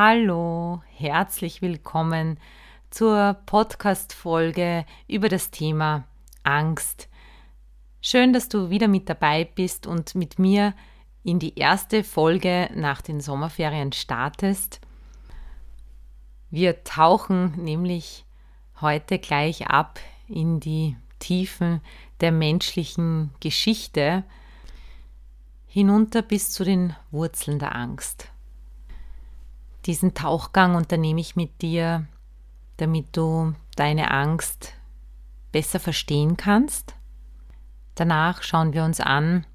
Hallo, 0.00 0.80
herzlich 0.94 1.60
willkommen 1.60 2.38
zur 2.88 3.36
Podcast-Folge 3.46 4.86
über 5.08 5.28
das 5.28 5.50
Thema 5.50 6.04
Angst. 6.44 7.08
Schön, 8.00 8.32
dass 8.32 8.48
du 8.48 8.70
wieder 8.70 8.86
mit 8.86 9.08
dabei 9.08 9.44
bist 9.44 9.88
und 9.88 10.14
mit 10.14 10.38
mir 10.38 10.72
in 11.24 11.40
die 11.40 11.58
erste 11.58 12.04
Folge 12.04 12.70
nach 12.76 13.02
den 13.02 13.20
Sommerferien 13.20 13.90
startest. 13.90 14.80
Wir 16.48 16.84
tauchen 16.84 17.60
nämlich 17.64 18.24
heute 18.80 19.18
gleich 19.18 19.66
ab 19.66 19.98
in 20.28 20.60
die 20.60 20.96
Tiefen 21.18 21.80
der 22.20 22.30
menschlichen 22.30 23.30
Geschichte 23.40 24.22
hinunter 25.66 26.22
bis 26.22 26.52
zu 26.52 26.62
den 26.62 26.94
Wurzeln 27.10 27.58
der 27.58 27.74
Angst. 27.74 28.30
Diesen 29.88 30.12
Tauchgang 30.12 30.74
unternehme 30.74 31.20
ich 31.20 31.34
mit 31.34 31.62
dir, 31.62 32.06
damit 32.76 33.16
du 33.16 33.54
deine 33.74 34.10
Angst 34.10 34.74
besser 35.50 35.80
verstehen 35.80 36.36
kannst. 36.36 36.94
Danach 37.94 38.42
schauen 38.42 38.74
wir 38.74 38.84
uns 38.84 39.00
an, 39.00 39.46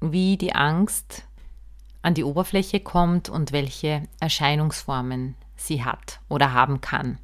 wie 0.00 0.36
die 0.36 0.54
Angst 0.54 1.26
an 2.02 2.14
die 2.14 2.22
Oberfläche 2.22 2.78
kommt 2.78 3.28
und 3.28 3.50
welche 3.50 4.04
Erscheinungsformen 4.20 5.34
sie 5.56 5.84
hat 5.84 6.20
oder 6.28 6.52
haben 6.52 6.80
kann. 6.80 7.18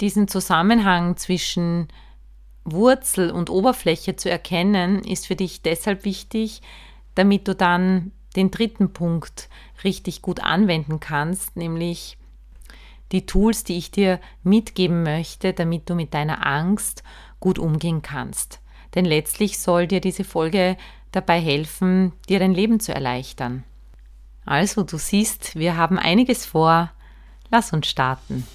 Diesen 0.00 0.26
Zusammenhang 0.26 1.18
zwischen 1.18 1.88
Wurzel 2.64 3.30
und 3.30 3.50
Oberfläche 3.50 4.16
zu 4.16 4.30
erkennen, 4.30 5.04
ist 5.04 5.26
für 5.26 5.36
dich 5.36 5.60
deshalb 5.60 6.06
wichtig, 6.06 6.62
damit 7.14 7.46
du 7.46 7.54
dann 7.54 8.12
den 8.38 8.52
dritten 8.52 8.92
Punkt 8.92 9.48
richtig 9.82 10.22
gut 10.22 10.40
anwenden 10.40 11.00
kannst, 11.00 11.56
nämlich 11.56 12.16
die 13.10 13.26
Tools, 13.26 13.64
die 13.64 13.76
ich 13.76 13.90
dir 13.90 14.20
mitgeben 14.44 15.02
möchte, 15.02 15.52
damit 15.52 15.90
du 15.90 15.96
mit 15.96 16.14
deiner 16.14 16.46
Angst 16.46 17.02
gut 17.40 17.58
umgehen 17.58 18.00
kannst. 18.00 18.60
Denn 18.94 19.04
letztlich 19.04 19.58
soll 19.58 19.88
dir 19.88 20.00
diese 20.00 20.22
Folge 20.22 20.76
dabei 21.10 21.40
helfen, 21.40 22.12
dir 22.28 22.38
dein 22.38 22.54
Leben 22.54 22.78
zu 22.78 22.94
erleichtern. 22.94 23.64
Also, 24.44 24.84
du 24.84 24.98
siehst, 24.98 25.56
wir 25.56 25.76
haben 25.76 25.98
einiges 25.98 26.46
vor. 26.46 26.92
Lass 27.50 27.72
uns 27.72 27.88
starten. 27.88 28.46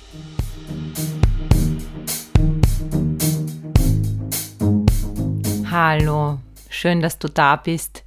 Hallo, 5.70 6.40
schön, 6.70 7.02
dass 7.02 7.20
du 7.20 7.28
da 7.28 7.58
bist. 7.58 8.03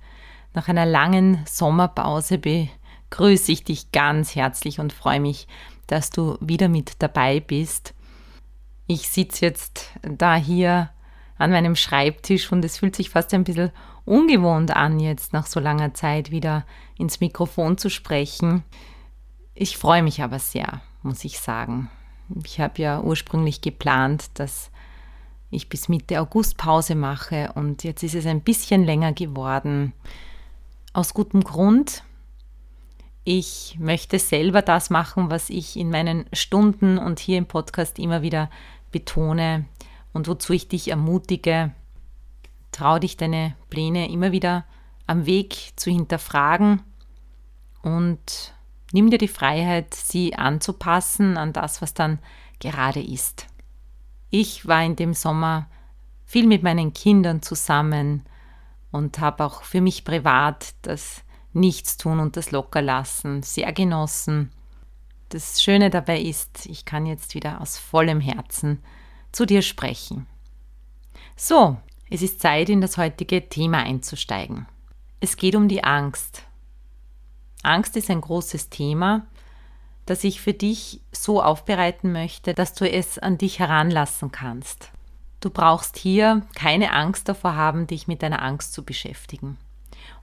Nach 0.56 0.68
einer 0.68 0.86
langen 0.86 1.44
Sommerpause 1.44 2.38
begrüße 2.38 3.52
ich 3.52 3.64
dich 3.64 3.92
ganz 3.92 4.34
herzlich 4.34 4.80
und 4.80 4.94
freue 4.94 5.20
mich, 5.20 5.48
dass 5.86 6.08
du 6.08 6.38
wieder 6.40 6.68
mit 6.68 7.02
dabei 7.02 7.40
bist. 7.40 7.92
Ich 8.86 9.10
sitze 9.10 9.44
jetzt 9.44 9.90
da 10.00 10.34
hier 10.34 10.88
an 11.36 11.50
meinem 11.50 11.76
Schreibtisch 11.76 12.50
und 12.50 12.64
es 12.64 12.78
fühlt 12.78 12.96
sich 12.96 13.10
fast 13.10 13.34
ein 13.34 13.44
bisschen 13.44 13.70
ungewohnt 14.06 14.74
an, 14.74 14.98
jetzt 14.98 15.34
nach 15.34 15.44
so 15.44 15.60
langer 15.60 15.92
Zeit 15.92 16.30
wieder 16.30 16.64
ins 16.96 17.20
Mikrofon 17.20 17.76
zu 17.76 17.90
sprechen. 17.90 18.64
Ich 19.52 19.76
freue 19.76 20.02
mich 20.02 20.22
aber 20.22 20.38
sehr, 20.38 20.80
muss 21.02 21.22
ich 21.26 21.38
sagen. 21.38 21.90
Ich 22.46 22.60
habe 22.60 22.80
ja 22.80 23.02
ursprünglich 23.02 23.60
geplant, 23.60 24.30
dass 24.32 24.70
ich 25.50 25.68
bis 25.68 25.90
Mitte 25.90 26.18
August 26.18 26.56
Pause 26.56 26.94
mache 26.94 27.52
und 27.56 27.84
jetzt 27.84 28.02
ist 28.02 28.14
es 28.14 28.24
ein 28.24 28.40
bisschen 28.40 28.84
länger 28.84 29.12
geworden. 29.12 29.92
Aus 30.96 31.12
gutem 31.12 31.44
Grund. 31.44 32.04
Ich 33.22 33.76
möchte 33.78 34.18
selber 34.18 34.62
das 34.62 34.88
machen, 34.88 35.28
was 35.28 35.50
ich 35.50 35.76
in 35.76 35.90
meinen 35.90 36.24
Stunden 36.32 36.96
und 36.96 37.18
hier 37.18 37.36
im 37.36 37.44
Podcast 37.44 37.98
immer 37.98 38.22
wieder 38.22 38.48
betone 38.92 39.66
und 40.14 40.26
wozu 40.26 40.54
ich 40.54 40.68
dich 40.68 40.88
ermutige. 40.88 41.74
Trau 42.72 42.98
dich 42.98 43.18
deine 43.18 43.54
Pläne 43.68 44.10
immer 44.10 44.32
wieder 44.32 44.64
am 45.06 45.26
Weg 45.26 45.74
zu 45.76 45.90
hinterfragen 45.90 46.82
und 47.82 48.54
nimm 48.90 49.10
dir 49.10 49.18
die 49.18 49.28
Freiheit, 49.28 49.92
sie 49.92 50.34
anzupassen 50.34 51.36
an 51.36 51.52
das, 51.52 51.82
was 51.82 51.92
dann 51.92 52.20
gerade 52.58 53.02
ist. 53.02 53.48
Ich 54.30 54.66
war 54.66 54.82
in 54.82 54.96
dem 54.96 55.12
Sommer 55.12 55.68
viel 56.24 56.46
mit 56.46 56.62
meinen 56.62 56.94
Kindern 56.94 57.42
zusammen 57.42 58.22
und 58.96 59.18
habe 59.18 59.44
auch 59.44 59.62
für 59.62 59.80
mich 59.80 60.04
privat 60.04 60.74
das 60.82 61.22
Nichtstun 61.52 62.20
und 62.20 62.36
das 62.36 62.50
Lockerlassen 62.50 63.42
sehr 63.42 63.72
genossen. 63.72 64.50
Das 65.28 65.62
Schöne 65.62 65.90
dabei 65.90 66.20
ist, 66.20 66.66
ich 66.66 66.84
kann 66.84 67.06
jetzt 67.06 67.34
wieder 67.34 67.60
aus 67.60 67.78
vollem 67.78 68.20
Herzen 68.20 68.82
zu 69.32 69.46
dir 69.46 69.62
sprechen. 69.62 70.26
So, 71.36 71.76
es 72.10 72.22
ist 72.22 72.40
Zeit, 72.40 72.68
in 72.68 72.80
das 72.80 72.96
heutige 72.96 73.48
Thema 73.48 73.78
einzusteigen. 73.78 74.66
Es 75.20 75.36
geht 75.36 75.54
um 75.54 75.68
die 75.68 75.84
Angst. 75.84 76.42
Angst 77.62 77.96
ist 77.96 78.10
ein 78.10 78.20
großes 78.20 78.70
Thema 78.70 79.26
das 80.06 80.22
ich 80.22 80.40
für 80.40 80.54
dich 80.54 81.00
so 81.12 81.42
aufbereiten 81.42 82.12
möchte, 82.12 82.54
dass 82.54 82.72
du 82.72 82.88
es 82.88 83.18
an 83.18 83.38
dich 83.38 83.58
heranlassen 83.58 84.30
kannst. 84.30 84.92
Du 85.46 85.52
brauchst 85.52 85.96
hier 85.96 86.42
keine 86.56 86.92
Angst 86.92 87.28
davor 87.28 87.54
haben, 87.54 87.86
dich 87.86 88.08
mit 88.08 88.20
deiner 88.20 88.42
Angst 88.42 88.72
zu 88.72 88.84
beschäftigen. 88.84 89.58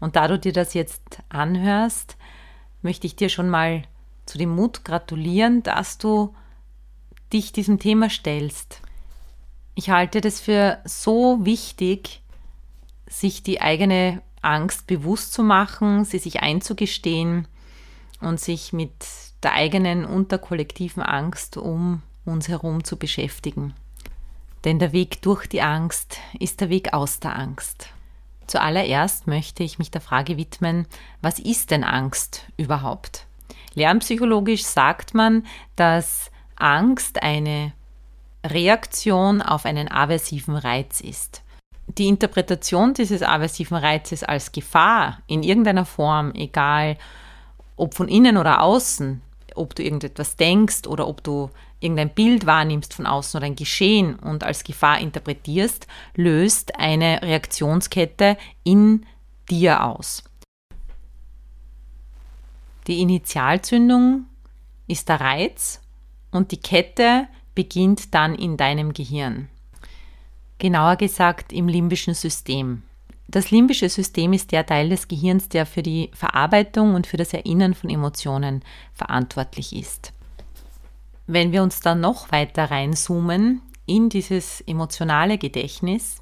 Und 0.01 0.17
da 0.17 0.27
du 0.27 0.37
dir 0.37 0.51
das 0.51 0.73
jetzt 0.73 1.19
anhörst, 1.29 2.17
möchte 2.81 3.07
ich 3.07 3.15
dir 3.15 3.29
schon 3.29 3.47
mal 3.47 3.83
zu 4.25 4.37
dem 4.37 4.49
Mut 4.53 4.83
gratulieren, 4.83 5.63
dass 5.63 5.97
du 5.97 6.35
dich 7.31 7.53
diesem 7.53 7.79
Thema 7.79 8.09
stellst. 8.09 8.81
Ich 9.75 9.89
halte 9.89 10.19
das 10.19 10.41
für 10.41 10.79
so 10.83 11.45
wichtig, 11.45 12.21
sich 13.07 13.43
die 13.43 13.61
eigene 13.61 14.21
Angst 14.41 14.87
bewusst 14.87 15.31
zu 15.31 15.41
machen, 15.41 16.03
sie 16.03 16.19
sich 16.19 16.41
einzugestehen 16.41 17.47
und 18.19 18.41
sich 18.41 18.73
mit 18.73 18.91
der 19.41 19.53
eigenen 19.53 20.03
und 20.03 20.33
der 20.33 20.39
kollektiven 20.39 21.01
Angst 21.01 21.55
um 21.55 22.01
uns 22.25 22.49
herum 22.49 22.83
zu 22.83 22.97
beschäftigen. 22.97 23.73
Denn 24.65 24.79
der 24.79 24.93
Weg 24.93 25.21
durch 25.21 25.47
die 25.47 25.61
Angst 25.61 26.17
ist 26.39 26.61
der 26.61 26.69
Weg 26.69 26.93
aus 26.93 27.19
der 27.19 27.37
Angst. 27.37 27.89
Zuallererst 28.47 29.27
möchte 29.27 29.63
ich 29.63 29.79
mich 29.79 29.91
der 29.91 30.01
Frage 30.01 30.37
widmen, 30.37 30.85
was 31.21 31.39
ist 31.39 31.71
denn 31.71 31.83
Angst 31.83 32.45
überhaupt? 32.57 33.25
Lernpsychologisch 33.73 34.63
sagt 34.63 35.13
man, 35.13 35.45
dass 35.75 36.31
Angst 36.55 37.23
eine 37.23 37.73
Reaktion 38.45 39.41
auf 39.41 39.65
einen 39.65 39.89
aversiven 39.89 40.55
Reiz 40.55 41.01
ist. 41.01 41.41
Die 41.87 42.07
Interpretation 42.07 42.93
dieses 42.93 43.23
aversiven 43.23 43.75
Reizes 43.77 44.23
als 44.23 44.51
Gefahr 44.51 45.19
in 45.27 45.43
irgendeiner 45.43 45.85
Form, 45.85 46.31
egal 46.33 46.97
ob 47.75 47.93
von 47.93 48.07
innen 48.07 48.37
oder 48.37 48.61
außen, 48.61 49.21
ob 49.55 49.75
du 49.75 49.83
irgendetwas 49.83 50.35
denkst 50.35 50.87
oder 50.87 51.07
ob 51.07 51.23
du 51.23 51.49
irgendein 51.83 52.13
Bild 52.13 52.45
wahrnimmst 52.45 52.93
von 52.93 53.05
außen 53.05 53.37
oder 53.37 53.45
ein 53.45 53.55
Geschehen 53.55 54.15
und 54.15 54.43
als 54.43 54.63
Gefahr 54.63 54.99
interpretierst, 54.99 55.87
löst 56.15 56.79
eine 56.79 57.21
Reaktionskette 57.21 58.37
in 58.63 59.05
dir 59.49 59.83
aus. 59.83 60.23
Die 62.87 63.01
Initialzündung 63.01 64.25
ist 64.87 65.09
der 65.09 65.21
Reiz 65.21 65.81
und 66.31 66.51
die 66.51 66.57
Kette 66.57 67.27
beginnt 67.55 68.13
dann 68.13 68.35
in 68.35 68.57
deinem 68.57 68.93
Gehirn. 68.93 69.49
Genauer 70.57 70.95
gesagt 70.95 71.53
im 71.53 71.67
limbischen 71.67 72.13
System. 72.13 72.83
Das 73.27 73.51
limbische 73.51 73.89
System 73.89 74.33
ist 74.33 74.51
der 74.51 74.65
Teil 74.65 74.89
des 74.89 75.07
Gehirns, 75.07 75.49
der 75.49 75.65
für 75.65 75.81
die 75.81 76.11
Verarbeitung 76.13 76.93
und 76.93 77.07
für 77.07 77.17
das 77.17 77.33
Erinnern 77.33 77.73
von 77.73 77.89
Emotionen 77.89 78.63
verantwortlich 78.93 79.75
ist. 79.75 80.12
Wenn 81.25 81.51
wir 81.51 81.63
uns 81.63 81.79
dann 81.79 82.01
noch 82.01 82.31
weiter 82.31 82.69
reinzoomen 82.71 83.61
in 83.85 84.09
dieses 84.09 84.61
emotionale 84.61 85.37
Gedächtnis, 85.37 86.19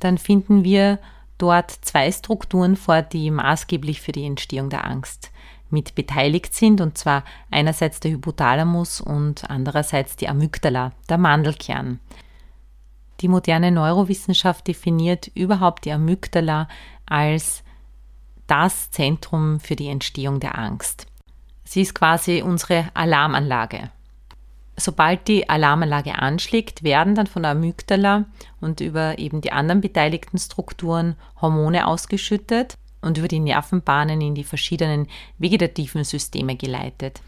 dann 0.00 0.18
finden 0.18 0.64
wir 0.64 0.98
dort 1.38 1.70
zwei 1.70 2.10
Strukturen 2.12 2.76
vor, 2.76 3.02
die 3.02 3.30
maßgeblich 3.30 4.00
für 4.00 4.12
die 4.12 4.26
Entstehung 4.26 4.70
der 4.70 4.84
Angst 4.84 5.30
mit 5.72 5.94
beteiligt 5.94 6.54
sind, 6.54 6.80
und 6.80 6.98
zwar 6.98 7.24
einerseits 7.50 7.98
der 7.98 8.12
Hypothalamus 8.12 9.00
und 9.00 9.48
andererseits 9.50 10.16
die 10.16 10.28
Amygdala, 10.28 10.92
der 11.08 11.18
Mandelkern. 11.18 11.98
Die 13.20 13.28
moderne 13.28 13.70
Neurowissenschaft 13.70 14.66
definiert 14.66 15.30
überhaupt 15.34 15.84
die 15.84 15.92
Amygdala 15.92 16.68
als 17.06 17.62
das 18.46 18.90
Zentrum 18.90 19.60
für 19.60 19.76
die 19.76 19.88
Entstehung 19.88 20.40
der 20.40 20.58
Angst. 20.58 21.06
Sie 21.64 21.80
ist 21.80 21.94
quasi 21.94 22.42
unsere 22.42 22.88
Alarmanlage. 22.94 23.90
Sobald 24.76 25.28
die 25.28 25.48
Alarmanlage 25.48 26.18
anschlägt, 26.18 26.82
werden 26.82 27.14
dann 27.14 27.26
von 27.26 27.42
der 27.42 27.52
Amygdala 27.52 28.24
und 28.60 28.80
über 28.80 29.18
eben 29.18 29.40
die 29.40 29.52
anderen 29.52 29.80
beteiligten 29.80 30.38
Strukturen 30.38 31.16
Hormone 31.40 31.86
ausgeschüttet 31.86 32.78
und 33.02 33.18
über 33.18 33.28
die 33.28 33.40
Nervenbahnen 33.40 34.20
in 34.20 34.34
die 34.34 34.44
verschiedenen 34.44 35.08
vegetativen 35.38 36.04
Systeme 36.04 36.56
geleitet. 36.56 37.20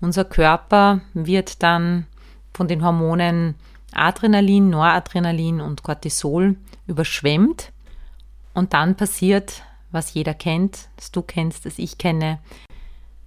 Unser 0.00 0.24
Körper 0.24 1.00
wird 1.12 1.62
dann 1.62 2.06
von 2.54 2.68
den 2.68 2.82
Hormonen 2.82 3.56
Adrenalin, 3.92 4.70
Noradrenalin 4.70 5.60
und 5.60 5.82
Cortisol 5.82 6.56
überschwemmt 6.86 7.72
und 8.54 8.72
dann 8.72 8.96
passiert, 8.96 9.62
was 9.90 10.14
jeder 10.14 10.34
kennt, 10.34 10.88
das 10.96 11.12
du 11.12 11.22
kennst, 11.22 11.66
das 11.66 11.78
ich 11.78 11.98
kenne, 11.98 12.38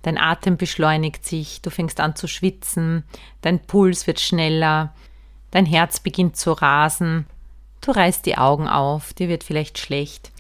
Dein 0.02 0.18
Atem 0.18 0.58
beschleunigt 0.58 1.26
sich, 1.26 1.62
du 1.62 1.70
fängst 1.70 2.00
an 2.00 2.16
zu 2.16 2.28
schwitzen, 2.28 3.04
dein 3.42 3.60
Puls 3.60 4.08
wird 4.08 4.20
schneller, 4.20 4.94
dein 5.52 5.66
Herz 5.66 6.00
beginnt 6.00 6.38
zu 6.38 6.54
rasen, 6.54 7.26
du 7.82 7.92
reißt 7.92 8.26
die 8.26 8.38
Augen 8.38 8.68
auf, 8.68 9.14
dir 9.14 9.28
wird 9.28 9.44
vielleicht 9.44 9.78
schlecht. 9.78 10.32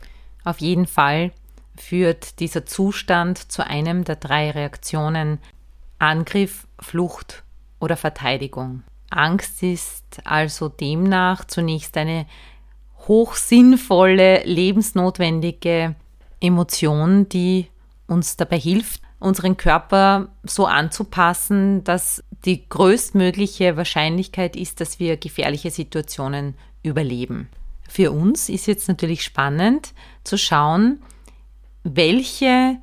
Auf 0.45 0.59
jeden 0.59 0.87
Fall 0.87 1.31
führt 1.75 2.39
dieser 2.39 2.65
Zustand 2.65 3.51
zu 3.51 3.65
einem 3.65 4.05
der 4.05 4.15
drei 4.15 4.51
Reaktionen 4.51 5.39
Angriff, 5.97 6.65
Flucht 6.79 7.43
oder 7.79 7.97
Verteidigung. 7.97 8.83
Angst 9.09 9.63
ist 9.63 10.21
also 10.23 10.69
demnach 10.69 11.45
zunächst 11.45 11.97
eine 11.97 12.25
hochsinnvolle, 13.07 14.43
lebensnotwendige 14.43 15.95
Emotion, 16.39 17.27
die 17.27 17.67
uns 18.07 18.37
dabei 18.37 18.59
hilft, 18.59 19.01
unseren 19.19 19.57
Körper 19.57 20.29
so 20.43 20.65
anzupassen, 20.65 21.83
dass 21.83 22.23
die 22.45 22.67
größtmögliche 22.67 23.75
Wahrscheinlichkeit 23.75 24.55
ist, 24.55 24.79
dass 24.79 24.99
wir 24.99 25.17
gefährliche 25.17 25.71
Situationen 25.71 26.55
überleben. 26.83 27.49
Für 27.87 28.11
uns 28.11 28.49
ist 28.49 28.67
jetzt 28.67 28.87
natürlich 28.87 29.23
spannend 29.23 29.93
zu 30.23 30.37
schauen, 30.37 31.01
welche 31.83 32.77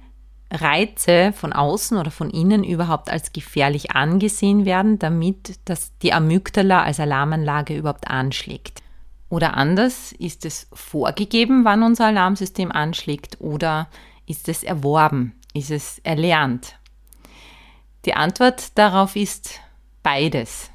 Reize 0.51 1.33
von 1.33 1.53
außen 1.53 1.97
oder 1.97 2.11
von 2.11 2.31
innen 2.31 2.65
überhaupt 2.65 3.11
als 3.11 3.33
gefährlich 3.33 3.93
angesehen 3.93 4.65
werden, 4.65 4.99
damit 4.99 5.59
dass 5.65 5.97
die 5.99 6.13
Amygdala 6.13 6.83
als 6.83 7.01
Alarmanlage 7.01 7.77
überhaupt 7.77 8.09
anschlägt. 8.09 8.83
Oder 9.29 9.55
anders, 9.55 10.13
ist 10.13 10.45
es 10.45 10.69
vorgegeben, 10.73 11.65
wann 11.65 11.83
unser 11.83 12.07
Alarmsystem 12.07 12.71
anschlägt 12.71 13.41
oder 13.41 13.89
ist 14.27 14.49
es 14.49 14.63
erworben? 14.63 15.35
Ist 15.57 15.71
es 15.71 16.01
erlernt? 16.01 16.75
Die 18.05 18.13
Antwort 18.13 18.77
darauf 18.77 19.17
ist 19.17 19.59
beides. 20.03 20.71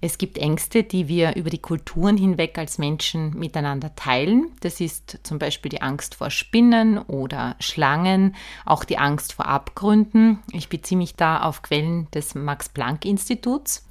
Es 0.00 0.18
gibt 0.18 0.38
Ängste, 0.38 0.84
die 0.84 1.08
wir 1.08 1.34
über 1.34 1.50
die 1.50 1.58
Kulturen 1.58 2.16
hinweg 2.16 2.56
als 2.58 2.78
Menschen 2.78 3.36
miteinander 3.36 3.96
teilen. 3.96 4.52
Das 4.60 4.80
ist 4.80 5.18
zum 5.24 5.40
Beispiel 5.40 5.68
die 5.68 5.82
Angst 5.82 6.14
vor 6.14 6.30
Spinnen 6.30 6.98
oder 6.98 7.56
Schlangen, 7.58 8.36
auch 8.64 8.84
die 8.84 8.98
Angst 8.98 9.32
vor 9.32 9.46
Abgründen. 9.46 10.38
Ich 10.52 10.68
beziehe 10.68 10.96
mich 10.96 11.16
da 11.16 11.42
auf 11.42 11.62
Quellen 11.62 12.08
des 12.12 12.36
Max-Planck-Instituts. 12.36 13.84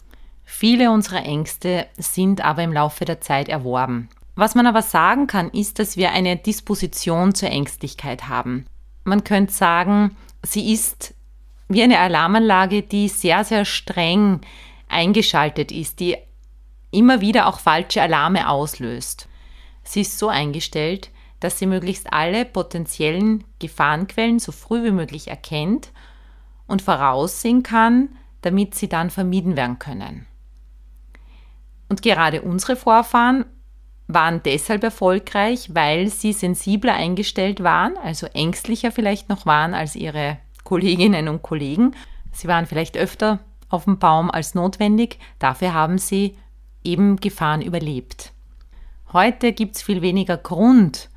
Viele 0.46 0.90
unserer 0.90 1.26
Ängste 1.26 1.86
sind 1.98 2.40
aber 2.40 2.64
im 2.64 2.72
Laufe 2.72 3.04
der 3.04 3.20
Zeit 3.20 3.50
erworben. 3.50 4.08
Was 4.36 4.56
man 4.56 4.68
aber 4.68 4.84
sagen 4.84 5.28
kann, 5.28 5.50
ist, 5.50 5.80
dass 5.80 5.98
wir 5.98 6.12
eine 6.12 6.38
Disposition 6.38 7.36
zur 7.36 7.50
Ängstlichkeit 7.50 8.30
haben. 8.30 8.66
Man 9.10 9.24
könnte 9.24 9.52
sagen, 9.52 10.16
sie 10.44 10.72
ist 10.72 11.16
wie 11.68 11.82
eine 11.82 11.98
Alarmanlage, 11.98 12.84
die 12.84 13.08
sehr, 13.08 13.44
sehr 13.44 13.66
streng 13.66 14.42
eingeschaltet 14.88 15.72
ist, 15.72 16.00
die 16.00 16.16
immer 16.92 17.20
wieder 17.20 17.48
auch 17.48 17.60
falsche 17.60 18.04
Alarme 18.04 18.48
auslöst. 18.48 19.28
Sie 19.82 20.02
ist 20.02 20.20
so 20.20 20.28
eingestellt, 20.28 21.10
dass 21.40 21.58
sie 21.58 21.66
möglichst 21.66 22.14
alle 22.14 22.46
potenziellen 22.46 23.44
Gefahrenquellen 23.58 24.38
so 24.38 24.52
früh 24.52 24.84
wie 24.84 24.92
möglich 24.92 25.28
erkennt 25.28 25.92
und 26.68 26.84
voraussehen 26.84 27.64
kann, 27.64 28.10
damit 28.42 28.76
sie 28.76 28.90
dann 28.90 29.10
vermieden 29.10 29.58
werden 29.58 29.80
können. 29.80 30.28
Und 31.88 32.04
gerade 32.04 32.44
unsere 32.44 32.76
Vorfahren 32.76 33.46
waren 34.10 34.42
deshalb 34.44 34.84
erfolgreich, 34.84 35.70
weil 35.74 36.10
sie 36.10 36.34
sensibler 36.34 36.96
eingestellt 36.96 37.64
waren, 37.64 37.96
also 37.98 38.26
ängstlicher 38.34 38.92
vielleicht 38.92 39.30
noch 39.30 39.46
waren 39.46 39.76
als 39.76 39.96
ihre 39.96 40.40
Kolleginnen 40.64 41.28
und 41.28 41.44
Kollegen. 41.44 41.96
Sie 42.32 42.48
waren 42.48 42.66
vielleicht 42.66 42.98
öfter 42.98 43.40
auf 43.70 43.86
dem 43.86 44.00
Baum 44.00 44.32
als 44.32 44.56
notwendig, 44.56 45.20
dafür 45.38 45.76
haben 45.76 46.00
sie 46.00 46.36
eben 46.84 47.18
Gefahren 47.18 47.62
überlebt. 47.62 48.34
Heute 49.14 49.54
gibt 49.54 49.76
es 49.76 49.84
viel 49.84 50.02
weniger 50.02 50.38
Grund, 50.38 51.10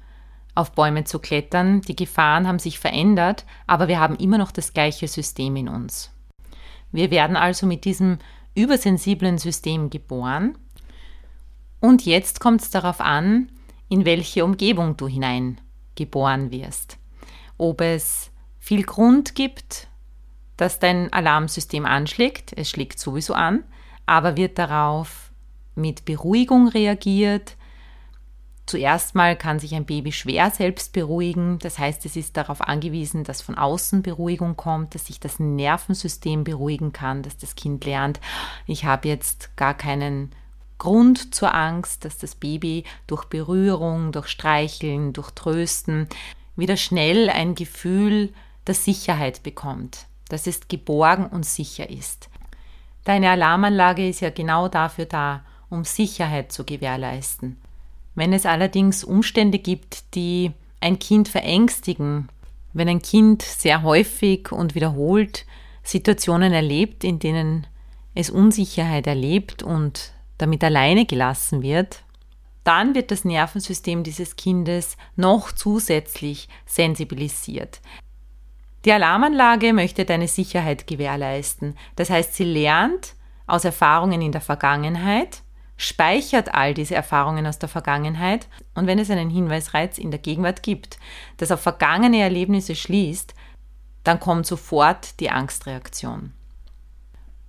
auf 0.55 0.73
Bäume 0.73 1.05
zu 1.05 1.19
klettern, 1.19 1.81
die 1.81 1.97
Gefahren 1.97 2.47
haben 2.47 2.59
sich 2.59 2.79
verändert, 2.79 3.47
aber 3.67 3.89
wir 3.89 4.01
haben 4.01 4.17
immer 4.17 4.37
noch 4.37 4.53
das 4.53 4.75
gleiche 4.75 5.09
System 5.09 5.57
in 5.57 5.71
uns. 5.71 6.11
Wir 6.91 7.11
werden 7.11 7.37
also 7.37 7.67
mit 7.67 7.87
diesem 7.87 8.19
übersensiblen 8.55 9.39
System 9.39 9.89
geboren 9.89 10.59
und 11.83 12.07
jetzt 12.07 12.39
kommt 12.41 12.63
es 12.63 12.71
darauf 12.71 13.01
an, 13.01 13.51
in 13.89 14.07
welche 14.07 14.45
Umgebung 14.45 14.97
du 14.97 15.09
hineingeboren 15.09 16.51
wirst. 16.53 16.97
Ob 17.59 17.81
es 17.81 18.31
viel 18.61 18.85
Grund 18.85 19.35
gibt, 19.35 19.89
dass 20.57 20.79
dein 20.79 21.13
Alarmsystem 21.13 21.85
anschlägt, 21.85 22.53
es 22.57 22.71
schlägt 22.71 23.01
sowieso 23.01 23.35
an, 23.35 23.65
aber 24.07 24.37
wird 24.37 24.59
darauf 24.59 25.33
mit 25.75 26.05
Beruhigung 26.05 26.69
reagiert. 26.69 27.57
Zuerst 28.65 29.17
mal 29.17 29.37
kann 29.37 29.59
sich 29.59 29.75
ein 29.75 29.85
Baby 29.85 30.13
schwer 30.13 30.53
selbst 30.53 30.93
beruhigen, 30.93 31.59
das 31.59 31.81
heißt, 31.81 32.07
es 32.07 32.15
ist 32.15 32.37
darauf 32.37 32.61
angewiesen, 32.61 33.25
dass 33.25 33.43
von 33.43 33.57
außen 33.57 34.03
Beruhigung 34.03 34.57
kommt, 34.57 34.95
dass 34.95 35.07
sich 35.07 35.19
das 35.19 35.41
Nervensystem 35.41 36.45
beruhigen 36.45 36.93
kann, 36.93 37.25
dass 37.25 37.37
das 37.37 37.57
Kind 37.57 37.85
lernt, 37.85 38.21
ich 38.69 38.85
habe 38.85 39.09
jetzt 39.09 39.57
gar 39.57 39.75
keinen 39.75 40.33
Grund 40.83 41.33
zur 41.33 41.55
Angst, 41.55 42.05
dass 42.05 42.19
das 42.19 42.35
Baby 42.35 42.83
durch 43.07 43.27
Berührung, 43.27 44.11
durch 44.11 44.27
Streicheln, 44.27 45.13
durch 45.13 45.31
Trösten 45.31 46.09
wieder 46.57 46.77
schnell 46.77 47.31
ein 47.31 47.55
Gefühl 47.55 48.35
der 48.67 48.75
Sicherheit 48.75 49.45
bekommt, 49.45 50.07
dass 50.29 50.49
es 50.49 50.67
geborgen 50.67 51.27
und 51.27 51.47
sicher 51.47 51.89
ist. 51.89 52.29
Deine 53.05 53.31
Alarmanlage 53.31 54.09
ist 54.09 54.23
ja 54.23 54.31
genau 54.31 54.67
dafür 54.67 55.05
da, 55.05 55.45
um 55.71 55.85
Sicherheit 55.85 56.51
zu 56.51 56.65
gewährleisten. 56.65 57.59
Wenn 58.17 58.33
es 58.33 58.45
allerdings 58.45 59.05
Umstände 59.05 59.61
gibt, 59.61 60.17
die 60.17 60.51
ein 60.81 60.99
Kind 60.99 61.29
verängstigen, 61.29 62.29
wenn 62.73 62.89
ein 62.89 63.03
Kind 63.03 63.43
sehr 63.43 63.85
häufig 63.85 64.51
und 64.51 64.75
wiederholt 64.75 65.47
Situationen 65.85 66.53
erlebt, 66.53 67.05
in 67.05 67.21
denen 67.21 67.69
es 68.17 68.31
Unsicherheit 68.31 69.07
erlebt 69.07 69.63
und 69.63 70.12
damit 70.43 70.65
alleine 70.65 71.07
gelassen 71.07 71.63
wird, 71.63 72.03
dann 72.65 72.95
wird 72.95 73.11
das 73.11 73.25
Nervensystem 73.25 74.03
dieses 74.03 74.37
Kindes 74.37 74.97
noch 75.17 75.53
zusätzlich 75.53 76.49
sensibilisiert. 76.67 77.81
Die 78.85 78.93
Alarmanlage 78.93 79.73
möchte 79.73 80.05
deine 80.05 80.29
Sicherheit 80.29 80.87
gewährleisten. 80.87 81.77
Das 81.95 82.11
heißt, 82.11 82.35
sie 82.35 82.45
lernt 82.45 83.15
aus 83.47 83.65
Erfahrungen 83.65 84.21
in 84.21 84.33
der 84.33 84.41
Vergangenheit, 84.41 85.43
speichert 85.77 86.53
all 86.55 86.75
diese 86.75 86.95
Erfahrungen 86.95 87.47
aus 87.47 87.59
der 87.59 87.69
Vergangenheit 87.69 88.49
und 88.75 88.87
wenn 88.87 88.99
es 88.99 89.11
einen 89.11 89.31
Hinweisreiz 89.31 89.99
in 89.99 90.11
der 90.11 90.21
Gegenwart 90.21 90.63
gibt, 90.63 90.99
das 91.37 91.53
auf 91.53 91.61
vergangene 91.61 92.21
Erlebnisse 92.21 92.75
schließt, 92.75 93.35
dann 94.05 94.19
kommt 94.19 94.47
sofort 94.47 95.21
die 95.21 95.31
Angstreaktion. 95.31 96.33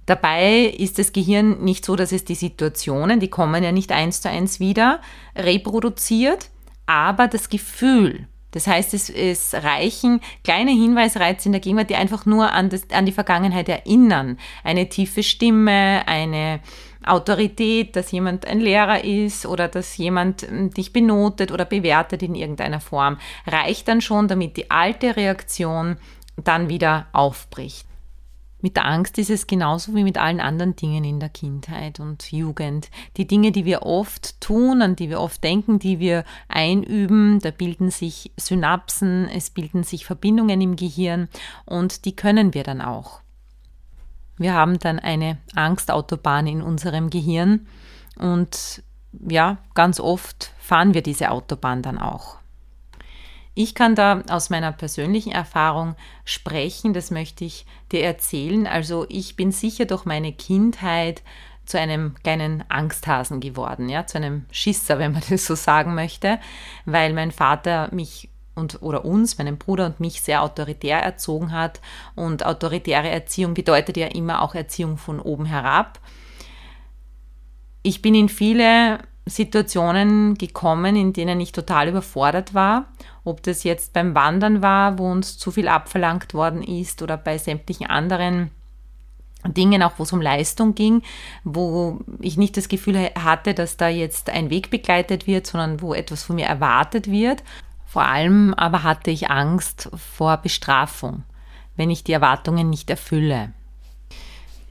Dabei 0.05 0.65
ist 0.65 0.99
das 0.99 1.13
Gehirn 1.13 1.63
nicht 1.63 1.85
so, 1.85 1.95
dass 1.95 2.11
es 2.11 2.25
die 2.25 2.35
Situationen, 2.35 3.19
die 3.19 3.29
kommen 3.29 3.63
ja 3.63 3.71
nicht 3.71 3.91
eins 3.91 4.21
zu 4.21 4.29
eins 4.29 4.59
wieder, 4.59 4.99
reproduziert, 5.35 6.49
aber 6.85 7.27
das 7.27 7.49
Gefühl, 7.49 8.27
Das 8.51 8.67
heißt, 8.67 8.93
es, 8.93 9.09
es 9.09 9.55
reichen 9.55 10.21
kleine 10.43 10.71
Hinweisreize 10.71 11.47
in 11.47 11.53
der 11.53 11.61
Gegenwart, 11.61 11.89
die 11.89 11.95
einfach 11.95 12.25
nur 12.25 12.51
an, 12.51 12.69
das, 12.69 12.83
an 12.91 13.05
die 13.05 13.11
Vergangenheit 13.11 13.67
erinnern. 13.67 14.37
Eine 14.63 14.89
tiefe 14.89 15.23
Stimme, 15.23 16.03
eine 16.07 16.59
Autorität, 17.03 17.95
dass 17.95 18.11
jemand 18.11 18.45
ein 18.45 18.59
Lehrer 18.59 19.03
ist 19.03 19.45
oder 19.45 19.67
dass 19.67 19.97
jemand 19.97 20.43
hm, 20.43 20.69
dich 20.69 20.93
benotet 20.93 21.51
oder 21.51 21.65
bewertet 21.65 22.21
in 22.21 22.35
irgendeiner 22.35 22.79
Form, 22.79 23.17
reicht 23.47 23.87
dann 23.87 24.01
schon, 24.01 24.27
damit 24.27 24.55
die 24.55 24.69
alte 24.69 25.15
Reaktion 25.15 25.97
dann 26.37 26.69
wieder 26.69 27.07
aufbricht. 27.11 27.87
Mit 28.63 28.77
der 28.77 28.85
Angst 28.85 29.17
ist 29.17 29.29
es 29.29 29.45
genauso 29.45 29.93
wie 29.93 30.05
mit 30.05 30.17
allen 30.17 30.39
anderen 30.39 30.77
Dingen 30.77 31.03
in 31.03 31.19
der 31.19 31.27
Kindheit 31.27 31.99
und 31.99 32.31
Jugend. 32.31 32.89
Die 33.17 33.27
Dinge, 33.27 33.51
die 33.51 33.65
wir 33.65 33.81
oft 33.81 34.39
tun, 34.39 34.81
an 34.81 34.95
die 34.95 35.09
wir 35.09 35.19
oft 35.19 35.43
denken, 35.43 35.79
die 35.79 35.99
wir 35.99 36.23
einüben, 36.47 37.39
da 37.39 37.51
bilden 37.51 37.91
sich 37.91 38.31
Synapsen, 38.37 39.27
es 39.27 39.49
bilden 39.49 39.83
sich 39.83 40.05
Verbindungen 40.05 40.61
im 40.61 40.77
Gehirn 40.77 41.27
und 41.65 42.05
die 42.05 42.15
können 42.15 42.53
wir 42.53 42.63
dann 42.63 42.79
auch. 42.79 43.19
Wir 44.37 44.53
haben 44.53 44.79
dann 44.79 44.97
eine 44.97 45.39
Angstautobahn 45.53 46.47
in 46.47 46.61
unserem 46.61 47.09
Gehirn 47.09 47.67
und 48.17 48.81
ja, 49.27 49.57
ganz 49.73 49.99
oft 49.99 50.53
fahren 50.57 50.93
wir 50.93 51.03
diese 51.03 51.31
Autobahn 51.31 51.81
dann 51.81 51.97
auch. 51.97 52.37
Ich 53.55 53.75
kann 53.75 53.93
da 53.95 54.23
aus 54.29 54.49
meiner 54.49 54.71
persönlichen 54.71 55.31
Erfahrung 55.31 55.95
sprechen, 56.25 56.93
das 56.93 57.11
möchte 57.11 57.45
ich 57.45 57.65
dir 57.91 58.03
erzählen. 58.03 58.65
Also 58.65 59.05
ich 59.09 59.35
bin 59.35 59.51
sicher 59.51 59.85
durch 59.85 60.05
meine 60.05 60.33
Kindheit 60.33 61.21
zu 61.65 61.79
einem 61.79 62.15
kleinen 62.23 62.63
Angsthasen 62.69 63.39
geworden, 63.39 63.89
ja, 63.89 64.05
zu 64.05 64.17
einem 64.17 64.45
Schisser, 64.51 64.99
wenn 64.99 65.13
man 65.13 65.21
das 65.29 65.45
so 65.45 65.55
sagen 65.55 65.93
möchte, 65.93 66.39
weil 66.85 67.13
mein 67.13 67.31
Vater 67.31 67.89
mich 67.93 68.29
und 68.55 68.81
oder 68.83 69.03
uns, 69.03 69.37
meinen 69.37 69.57
Bruder 69.57 69.87
und 69.87 69.99
mich 69.99 70.21
sehr 70.21 70.43
autoritär 70.43 71.01
erzogen 71.01 71.51
hat 71.51 71.81
und 72.15 72.45
autoritäre 72.45 73.09
Erziehung 73.09 73.55
bedeutet 73.55 73.97
ja 73.97 74.07
immer 74.07 74.43
auch 74.43 74.53
Erziehung 74.53 74.97
von 74.97 75.19
oben 75.19 75.45
herab. 75.45 75.99
Ich 77.81 78.01
bin 78.01 78.13
in 78.13 78.29
viele 78.29 78.99
Situationen 79.25 80.35
gekommen, 80.35 80.95
in 80.95 81.13
denen 81.13 81.39
ich 81.39 81.53
total 81.53 81.87
überfordert 81.87 82.53
war. 82.53 82.87
Ob 83.23 83.41
das 83.43 83.63
jetzt 83.63 83.93
beim 83.93 84.15
Wandern 84.15 84.61
war, 84.61 84.97
wo 84.97 85.09
uns 85.09 85.37
zu 85.37 85.51
viel 85.51 85.67
abverlangt 85.67 86.33
worden 86.33 86.61
ist 86.61 87.01
oder 87.01 87.15
bei 87.15 87.37
sämtlichen 87.37 87.87
anderen 87.87 88.51
Dingen, 89.45 89.83
auch 89.83 89.93
wo 89.97 90.03
es 90.03 90.13
um 90.13 90.21
Leistung 90.21 90.75
ging, 90.75 91.01
wo 91.43 91.99
ich 92.19 92.37
nicht 92.37 92.55
das 92.57 92.69
Gefühl 92.69 93.09
hatte, 93.17 93.53
dass 93.53 93.77
da 93.77 93.87
jetzt 93.87 94.29
ein 94.29 94.49
Weg 94.49 94.69
begleitet 94.69 95.27
wird, 95.27 95.47
sondern 95.47 95.81
wo 95.81 95.93
etwas 95.93 96.23
von 96.23 96.37
mir 96.37 96.45
erwartet 96.45 97.09
wird. 97.09 97.43
Vor 97.85 98.03
allem 98.03 98.53
aber 98.53 98.83
hatte 98.83 99.11
ich 99.11 99.29
Angst 99.29 99.89
vor 99.95 100.37
Bestrafung, 100.37 101.23
wenn 101.75 101.89
ich 101.89 102.03
die 102.03 102.13
Erwartungen 102.13 102.69
nicht 102.69 102.89
erfülle. 102.89 103.51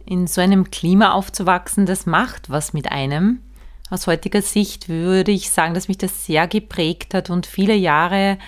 In 0.04 0.26
so 0.26 0.40
einem 0.40 0.70
Klima 0.70 1.12
aufzuwachsen, 1.12 1.86
das 1.86 2.06
macht 2.06 2.50
was 2.50 2.72
mit 2.72 2.90
einem 2.90 3.40
aus 3.92 4.06
heutiger 4.06 4.40
Sicht 4.40 4.88
würde 4.88 5.32
ich 5.32 5.50
sagen, 5.50 5.74
dass 5.74 5.86
mich 5.86 5.98
das 5.98 6.24
sehr 6.24 6.48
geprägt 6.48 7.12
hat 7.12 7.28
und 7.28 7.44
viele 7.44 7.74
Jahre 7.74 8.38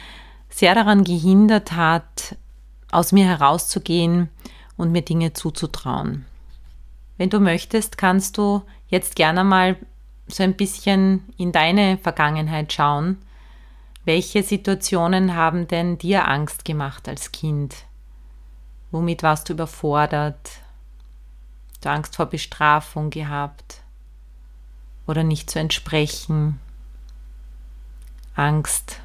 sehr 0.48 0.74
daran 0.74 1.04
gehindert 1.04 1.72
hat, 1.72 2.36
aus 2.90 3.12
mir 3.12 3.26
herauszugehen 3.26 4.30
und 4.78 4.90
mir 4.90 5.02
Dinge 5.02 5.34
zuzutrauen. 5.34 6.24
Wenn 7.18 7.28
du 7.28 7.40
möchtest, 7.40 7.98
kannst 7.98 8.38
du 8.38 8.62
jetzt 8.88 9.16
gerne 9.16 9.44
mal 9.44 9.76
so 10.28 10.42
ein 10.42 10.56
bisschen 10.56 11.24
in 11.36 11.52
deine 11.52 11.98
Vergangenheit 11.98 12.72
schauen. 12.72 13.18
Welche 14.06 14.42
Situationen 14.42 15.36
haben 15.36 15.68
denn 15.68 15.98
dir 15.98 16.26
Angst 16.26 16.64
gemacht 16.64 17.06
als 17.06 17.32
Kind? 17.32 17.74
Womit 18.90 19.22
warst 19.22 19.50
du 19.50 19.52
überfordert? 19.52 20.52
Du 21.82 21.90
Angst 21.90 22.16
vor 22.16 22.26
Bestrafung 22.26 23.10
gehabt? 23.10 23.83
Oder 25.06 25.22
nicht 25.22 25.50
zu 25.50 25.58
entsprechen, 25.58 26.58
Angst, 28.34 29.00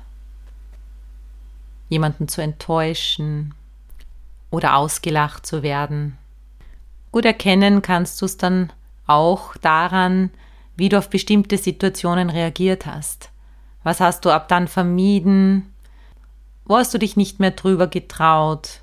jemanden 1.89 2.27
zu 2.27 2.41
enttäuschen 2.41 3.53
oder 4.51 4.75
ausgelacht 4.75 5.45
zu 5.45 5.63
werden. 5.63 6.17
Gut 7.11 7.25
erkennen 7.25 7.81
kannst 7.81 8.21
du 8.21 8.25
es 8.25 8.37
dann 8.37 8.71
auch 9.07 9.55
daran, 9.57 10.29
wie 10.75 10.89
du 10.89 10.97
auf 10.97 11.09
bestimmte 11.09 11.57
Situationen 11.57 12.29
reagiert 12.29 12.85
hast. 12.85 13.31
Was 13.83 13.99
hast 13.99 14.25
du 14.25 14.29
ab 14.29 14.47
dann 14.47 14.67
vermieden? 14.67 15.73
Wo 16.65 16.77
hast 16.77 16.93
du 16.93 16.99
dich 16.99 17.17
nicht 17.17 17.39
mehr 17.39 17.51
drüber 17.51 17.87
getraut? 17.87 18.81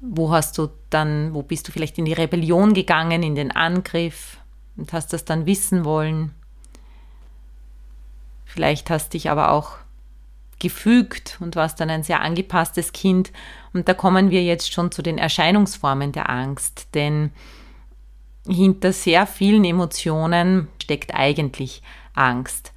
Wo 0.00 0.32
hast 0.32 0.56
du 0.56 0.70
dann, 0.88 1.34
wo 1.34 1.42
bist 1.42 1.68
du 1.68 1.72
vielleicht 1.72 1.98
in 1.98 2.06
die 2.06 2.14
Rebellion 2.14 2.72
gegangen, 2.72 3.22
in 3.22 3.34
den 3.34 3.50
Angriff? 3.50 4.39
Und 4.80 4.92
hast 4.92 5.12
das 5.12 5.24
dann 5.24 5.46
wissen 5.46 5.84
wollen. 5.84 6.34
Vielleicht 8.46 8.90
hast 8.90 9.14
dich 9.14 9.30
aber 9.30 9.52
auch 9.52 9.76
gefügt 10.58 11.38
und 11.40 11.54
warst 11.54 11.78
dann 11.80 11.90
ein 11.90 12.02
sehr 12.02 12.20
angepasstes 12.20 12.92
Kind. 12.92 13.32
Und 13.72 13.88
da 13.88 13.94
kommen 13.94 14.30
wir 14.30 14.42
jetzt 14.42 14.72
schon 14.72 14.90
zu 14.90 15.02
den 15.02 15.18
Erscheinungsformen 15.18 16.12
der 16.12 16.28
Angst, 16.28 16.88
denn 16.94 17.30
hinter 18.46 18.92
sehr 18.92 19.26
vielen 19.26 19.64
Emotionen 19.64 20.68
steckt 20.82 21.14
eigentlich 21.14 21.82
Angst. 22.14 22.72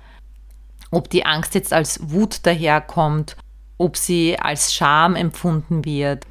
Ob 0.92 1.10
die 1.10 1.26
Angst 1.26 1.56
jetzt 1.56 1.74
als 1.74 2.12
Wut 2.12 2.46
daherkommt, 2.46 3.36
ob 3.78 3.98
sie 3.98 4.38
als 4.40 4.74
Scham 4.74 5.16
empfunden 5.16 5.86
wird, 5.86 6.28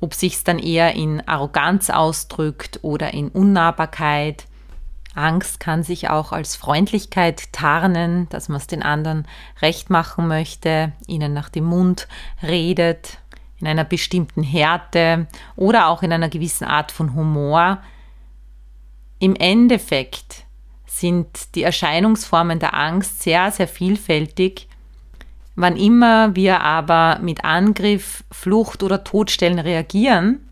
ob 0.00 0.14
sich 0.14 0.34
es 0.34 0.44
dann 0.44 0.58
eher 0.58 0.94
in 0.94 1.26
Arroganz 1.28 1.90
ausdrückt 1.90 2.80
oder 2.82 3.14
in 3.14 3.28
Unnahbarkeit, 3.28 4.46
Angst 5.18 5.60
kann 5.60 5.82
sich 5.82 6.08
auch 6.08 6.32
als 6.32 6.56
Freundlichkeit 6.56 7.52
tarnen, 7.52 8.28
dass 8.30 8.48
man 8.48 8.58
es 8.58 8.66
den 8.66 8.82
anderen 8.82 9.26
recht 9.60 9.90
machen 9.90 10.28
möchte, 10.28 10.92
ihnen 11.06 11.32
nach 11.34 11.48
dem 11.48 11.64
Mund 11.64 12.08
redet, 12.42 13.18
in 13.60 13.66
einer 13.66 13.84
bestimmten 13.84 14.42
Härte 14.42 15.26
oder 15.56 15.88
auch 15.88 16.02
in 16.02 16.12
einer 16.12 16.28
gewissen 16.28 16.64
Art 16.64 16.92
von 16.92 17.14
Humor. 17.14 17.82
Im 19.18 19.34
Endeffekt 19.34 20.44
sind 20.86 21.54
die 21.54 21.64
Erscheinungsformen 21.64 22.60
der 22.60 22.74
Angst 22.74 23.22
sehr, 23.22 23.50
sehr 23.50 23.68
vielfältig. 23.68 24.68
Wann 25.56 25.76
immer 25.76 26.36
wir 26.36 26.60
aber 26.60 27.18
mit 27.20 27.44
Angriff, 27.44 28.22
Flucht 28.30 28.82
oder 28.84 29.02
Todstellen 29.02 29.58
reagieren, 29.58 30.48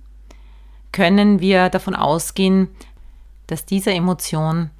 können 0.91 1.41
wir 1.41 1.69
davon 1.69 1.95
ausgehen, 1.95 2.69
dass 3.47 3.65
dieser 3.65 3.93
Emotion 3.93 4.71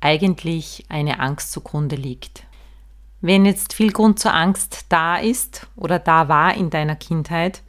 eigentlich 0.00 0.84
eine 0.88 1.20
Angst 1.20 1.52
zugrunde 1.52 1.96
liegt. 1.96 2.44
Wenn 3.20 3.44
jetzt 3.44 3.72
viel 3.72 3.92
Grund 3.92 4.18
zur 4.18 4.34
Angst 4.34 4.86
da 4.88 5.16
ist 5.16 5.66
oder 5.74 5.98
da 5.98 6.28
war 6.28 6.54
in 6.54 6.70
deiner 6.70 6.96
Kindheit 6.96 7.62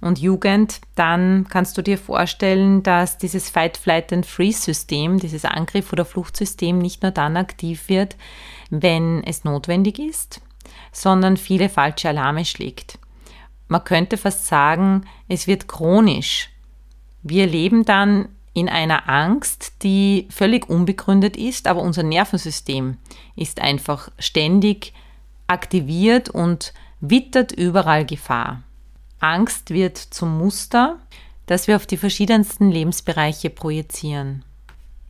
und 0.00 0.18
Jugend, 0.18 0.80
dann 0.94 1.46
kannst 1.48 1.76
du 1.76 1.82
dir 1.82 1.98
vorstellen, 1.98 2.82
dass 2.82 3.18
dieses 3.18 3.50
Fight, 3.50 3.76
Flight 3.76 4.12
and 4.12 4.26
Freeze-System, 4.26 5.18
dieses 5.18 5.44
Angriff- 5.44 5.92
oder 5.92 6.04
Fluchtsystem 6.04 6.78
nicht 6.78 7.02
nur 7.02 7.12
dann 7.12 7.36
aktiv 7.36 7.88
wird, 7.88 8.16
wenn 8.70 9.22
es 9.24 9.44
notwendig 9.44 9.98
ist, 9.98 10.40
sondern 10.92 11.36
viele 11.36 11.68
falsche 11.68 12.08
Alarme 12.08 12.44
schlägt. 12.44 12.98
Man 13.68 13.84
könnte 13.84 14.16
fast 14.16 14.46
sagen, 14.46 15.06
es 15.28 15.46
wird 15.46 15.68
chronisch. 15.68 16.50
Wir 17.22 17.46
leben 17.46 17.84
dann 17.84 18.28
in 18.56 18.70
einer 18.70 19.06
Angst, 19.06 19.74
die 19.82 20.28
völlig 20.30 20.70
unbegründet 20.70 21.36
ist, 21.36 21.66
aber 21.66 21.82
unser 21.82 22.02
Nervensystem 22.02 22.96
ist 23.36 23.60
einfach 23.60 24.10
ständig 24.18 24.94
aktiviert 25.46 26.30
und 26.30 26.72
wittert 27.02 27.52
überall 27.52 28.06
Gefahr. 28.06 28.62
Angst 29.20 29.68
wird 29.68 29.98
zum 29.98 30.38
Muster, 30.38 30.96
das 31.44 31.68
wir 31.68 31.76
auf 31.76 31.84
die 31.84 31.98
verschiedensten 31.98 32.70
Lebensbereiche 32.70 33.50
projizieren. 33.50 34.42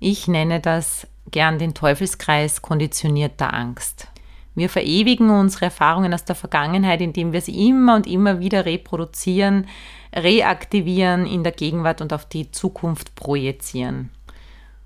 Ich 0.00 0.26
nenne 0.26 0.58
das 0.58 1.06
gern 1.30 1.60
den 1.60 1.72
Teufelskreis 1.72 2.62
konditionierter 2.62 3.54
Angst. 3.54 4.08
Wir 4.56 4.70
verewigen 4.70 5.28
unsere 5.28 5.66
Erfahrungen 5.66 6.12
aus 6.14 6.24
der 6.24 6.34
Vergangenheit, 6.34 7.02
indem 7.02 7.32
wir 7.32 7.42
sie 7.42 7.68
immer 7.68 7.94
und 7.94 8.06
immer 8.06 8.40
wieder 8.40 8.64
reproduzieren, 8.64 9.66
reaktivieren 10.14 11.26
in 11.26 11.44
der 11.44 11.52
Gegenwart 11.52 12.00
und 12.00 12.14
auf 12.14 12.24
die 12.24 12.50
Zukunft 12.50 13.14
projizieren. 13.14 14.10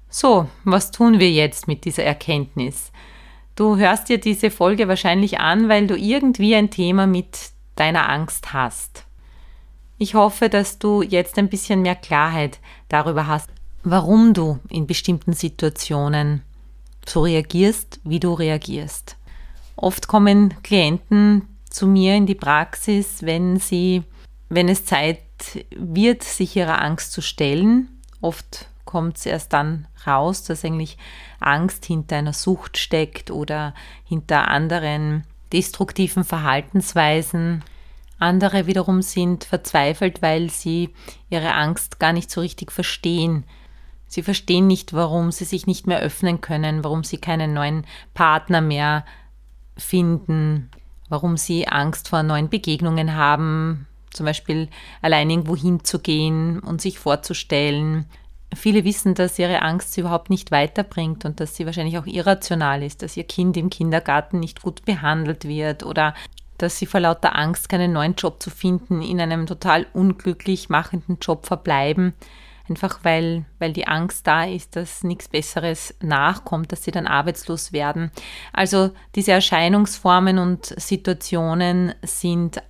So, 0.08 0.48
was 0.64 0.90
tun 0.90 1.20
wir 1.20 1.30
jetzt 1.30 1.68
mit 1.68 1.84
dieser 1.84 2.02
Erkenntnis? 2.02 2.90
Du 3.54 3.76
hörst 3.76 4.08
dir 4.08 4.18
diese 4.18 4.50
Folge 4.50 4.88
wahrscheinlich 4.88 5.38
an, 5.38 5.68
weil 5.68 5.86
du 5.86 5.96
irgendwie 5.96 6.56
ein 6.56 6.70
Thema 6.70 7.06
mit 7.06 7.52
deiner 7.76 8.08
Angst 8.08 8.52
hast. 8.52 9.04
Ich 9.98 10.14
hoffe, 10.14 10.48
dass 10.48 10.80
du 10.80 11.02
jetzt 11.02 11.38
ein 11.38 11.48
bisschen 11.48 11.82
mehr 11.82 11.94
Klarheit 11.94 12.58
darüber 12.88 13.28
hast, 13.28 13.50
warum 13.84 14.34
du 14.34 14.58
in 14.68 14.88
bestimmten 14.88 15.32
Situationen 15.32 16.42
so 17.06 17.22
reagierst, 17.22 18.00
wie 18.02 18.18
du 18.18 18.32
reagierst. 18.32 19.16
Oft 19.82 20.08
kommen 20.08 20.54
Klienten 20.62 21.48
zu 21.70 21.86
mir 21.86 22.14
in 22.14 22.26
die 22.26 22.34
Praxis, 22.34 23.22
wenn 23.22 23.58
sie, 23.58 24.02
wenn 24.50 24.68
es 24.68 24.84
Zeit 24.84 25.22
wird, 25.74 26.22
sich 26.22 26.54
ihrer 26.54 26.82
Angst 26.82 27.12
zu 27.12 27.22
stellen. 27.22 27.88
Oft 28.20 28.68
kommt 28.84 29.16
es 29.16 29.24
erst 29.24 29.54
dann 29.54 29.88
raus, 30.06 30.44
dass 30.44 30.66
eigentlich 30.66 30.98
Angst 31.40 31.86
hinter 31.86 32.16
einer 32.16 32.34
Sucht 32.34 32.76
steckt 32.76 33.30
oder 33.30 33.72
hinter 34.04 34.48
anderen 34.48 35.24
destruktiven 35.50 36.24
Verhaltensweisen. 36.24 37.64
Andere 38.18 38.66
wiederum 38.66 39.00
sind 39.00 39.44
verzweifelt, 39.44 40.20
weil 40.20 40.50
sie 40.50 40.90
ihre 41.30 41.54
Angst 41.54 41.98
gar 41.98 42.12
nicht 42.12 42.30
so 42.30 42.42
richtig 42.42 42.70
verstehen. 42.70 43.44
Sie 44.06 44.22
verstehen 44.22 44.66
nicht, 44.66 44.92
warum 44.92 45.32
sie 45.32 45.44
sich 45.44 45.66
nicht 45.66 45.86
mehr 45.86 46.00
öffnen 46.00 46.42
können, 46.42 46.84
warum 46.84 47.02
sie 47.02 47.16
keinen 47.16 47.54
neuen 47.54 47.86
Partner 48.12 48.60
mehr 48.60 49.06
finden, 49.80 50.70
warum 51.08 51.36
sie 51.36 51.68
Angst 51.68 52.08
vor 52.08 52.22
neuen 52.22 52.48
Begegnungen 52.48 53.14
haben, 53.16 53.86
zum 54.12 54.26
Beispiel 54.26 54.68
allein 55.02 55.30
irgendwo 55.30 55.56
hinzugehen 55.56 56.60
und 56.60 56.80
sich 56.80 56.98
vorzustellen. 56.98 58.06
Viele 58.54 58.84
wissen, 58.84 59.14
dass 59.14 59.38
ihre 59.38 59.62
Angst 59.62 59.92
sie 59.92 60.00
überhaupt 60.00 60.30
nicht 60.30 60.50
weiterbringt 60.50 61.24
und 61.24 61.38
dass 61.38 61.54
sie 61.54 61.66
wahrscheinlich 61.66 61.98
auch 61.98 62.06
irrational 62.06 62.82
ist, 62.82 63.02
dass 63.02 63.16
ihr 63.16 63.24
Kind 63.24 63.56
im 63.56 63.70
Kindergarten 63.70 64.40
nicht 64.40 64.62
gut 64.62 64.84
behandelt 64.84 65.46
wird 65.46 65.84
oder 65.84 66.14
dass 66.58 66.78
sie 66.78 66.86
vor 66.86 67.00
lauter 67.00 67.36
Angst 67.36 67.68
keinen 67.68 67.92
neuen 67.92 68.14
Job 68.16 68.42
zu 68.42 68.50
finden 68.50 69.02
in 69.02 69.20
einem 69.20 69.46
total 69.46 69.86
unglücklich 69.94 70.68
machenden 70.68 71.18
Job 71.20 71.46
verbleiben. 71.46 72.14
Einfach 72.70 73.00
weil, 73.02 73.44
weil 73.58 73.72
die 73.72 73.88
Angst 73.88 74.28
da 74.28 74.44
ist, 74.44 74.76
dass 74.76 75.02
nichts 75.02 75.26
Besseres 75.26 75.92
nachkommt, 76.00 76.70
dass 76.70 76.84
sie 76.84 76.92
dann 76.92 77.08
arbeitslos 77.08 77.72
werden. 77.72 78.12
Also 78.52 78.92
diese 79.16 79.32
Erscheinungsformen 79.32 80.38
und 80.38 80.66
Situationen 80.80 81.94
sind 82.02 82.62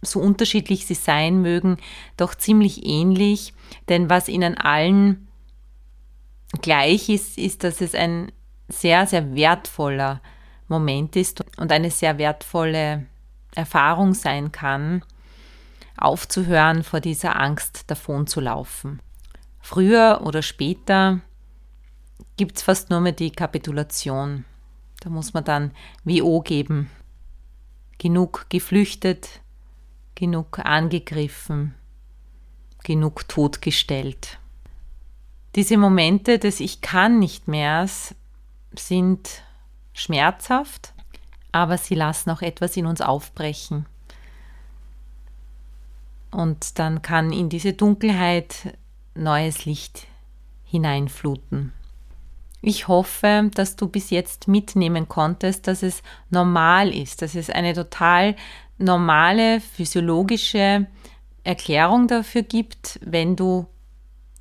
so 0.00 0.20
unterschiedlich 0.20 0.86
sie 0.86 0.94
sein 0.94 1.42
mögen, 1.42 1.78
doch 2.16 2.36
ziemlich 2.36 2.86
ähnlich. 2.86 3.52
Denn 3.88 4.08
was 4.08 4.28
ihnen 4.28 4.56
allen 4.56 5.26
gleich 6.62 7.08
ist, 7.08 7.36
ist, 7.36 7.64
dass 7.64 7.80
es 7.80 7.96
ein 7.96 8.30
sehr, 8.68 9.08
sehr 9.08 9.34
wertvoller 9.34 10.20
Moment 10.68 11.16
ist 11.16 11.44
und 11.58 11.72
eine 11.72 11.90
sehr 11.90 12.16
wertvolle 12.18 13.06
Erfahrung 13.56 14.14
sein 14.14 14.52
kann, 14.52 15.02
aufzuhören, 15.96 16.84
vor 16.84 17.00
dieser 17.00 17.40
Angst 17.40 17.90
davon 17.90 18.28
zu 18.28 18.40
laufen. 18.40 19.00
Früher 19.68 20.22
oder 20.24 20.40
später 20.40 21.20
gibt 22.38 22.56
es 22.56 22.62
fast 22.62 22.88
nur 22.88 23.00
mehr 23.00 23.12
die 23.12 23.30
Kapitulation. 23.30 24.46
Da 25.00 25.10
muss 25.10 25.34
man 25.34 25.44
dann 25.44 25.72
WO 26.04 26.40
geben. 26.40 26.90
Genug 27.98 28.46
geflüchtet, 28.48 29.42
genug 30.14 30.60
angegriffen, 30.60 31.74
genug 32.82 33.28
totgestellt. 33.28 34.38
Diese 35.54 35.76
Momente 35.76 36.38
des 36.38 36.60
Ich 36.60 36.80
kann 36.80 37.18
nicht 37.18 37.46
mehr 37.46 37.86
sind 38.72 39.42
schmerzhaft, 39.92 40.94
aber 41.52 41.76
sie 41.76 41.94
lassen 41.94 42.30
auch 42.30 42.40
etwas 42.40 42.74
in 42.78 42.86
uns 42.86 43.02
aufbrechen. 43.02 43.84
Und 46.30 46.78
dann 46.78 47.02
kann 47.02 47.34
in 47.34 47.50
diese 47.50 47.74
Dunkelheit 47.74 48.72
neues 49.18 49.64
Licht 49.64 50.06
hineinfluten. 50.64 51.72
Ich 52.60 52.88
hoffe, 52.88 53.50
dass 53.54 53.76
du 53.76 53.88
bis 53.88 54.10
jetzt 54.10 54.48
mitnehmen 54.48 55.08
konntest, 55.08 55.66
dass 55.68 55.82
es 55.82 56.02
normal 56.30 56.92
ist, 56.92 57.22
dass 57.22 57.34
es 57.34 57.50
eine 57.50 57.72
total 57.72 58.34
normale 58.78 59.60
physiologische 59.60 60.86
Erklärung 61.44 62.08
dafür 62.08 62.42
gibt, 62.42 62.98
wenn 63.02 63.36
du 63.36 63.66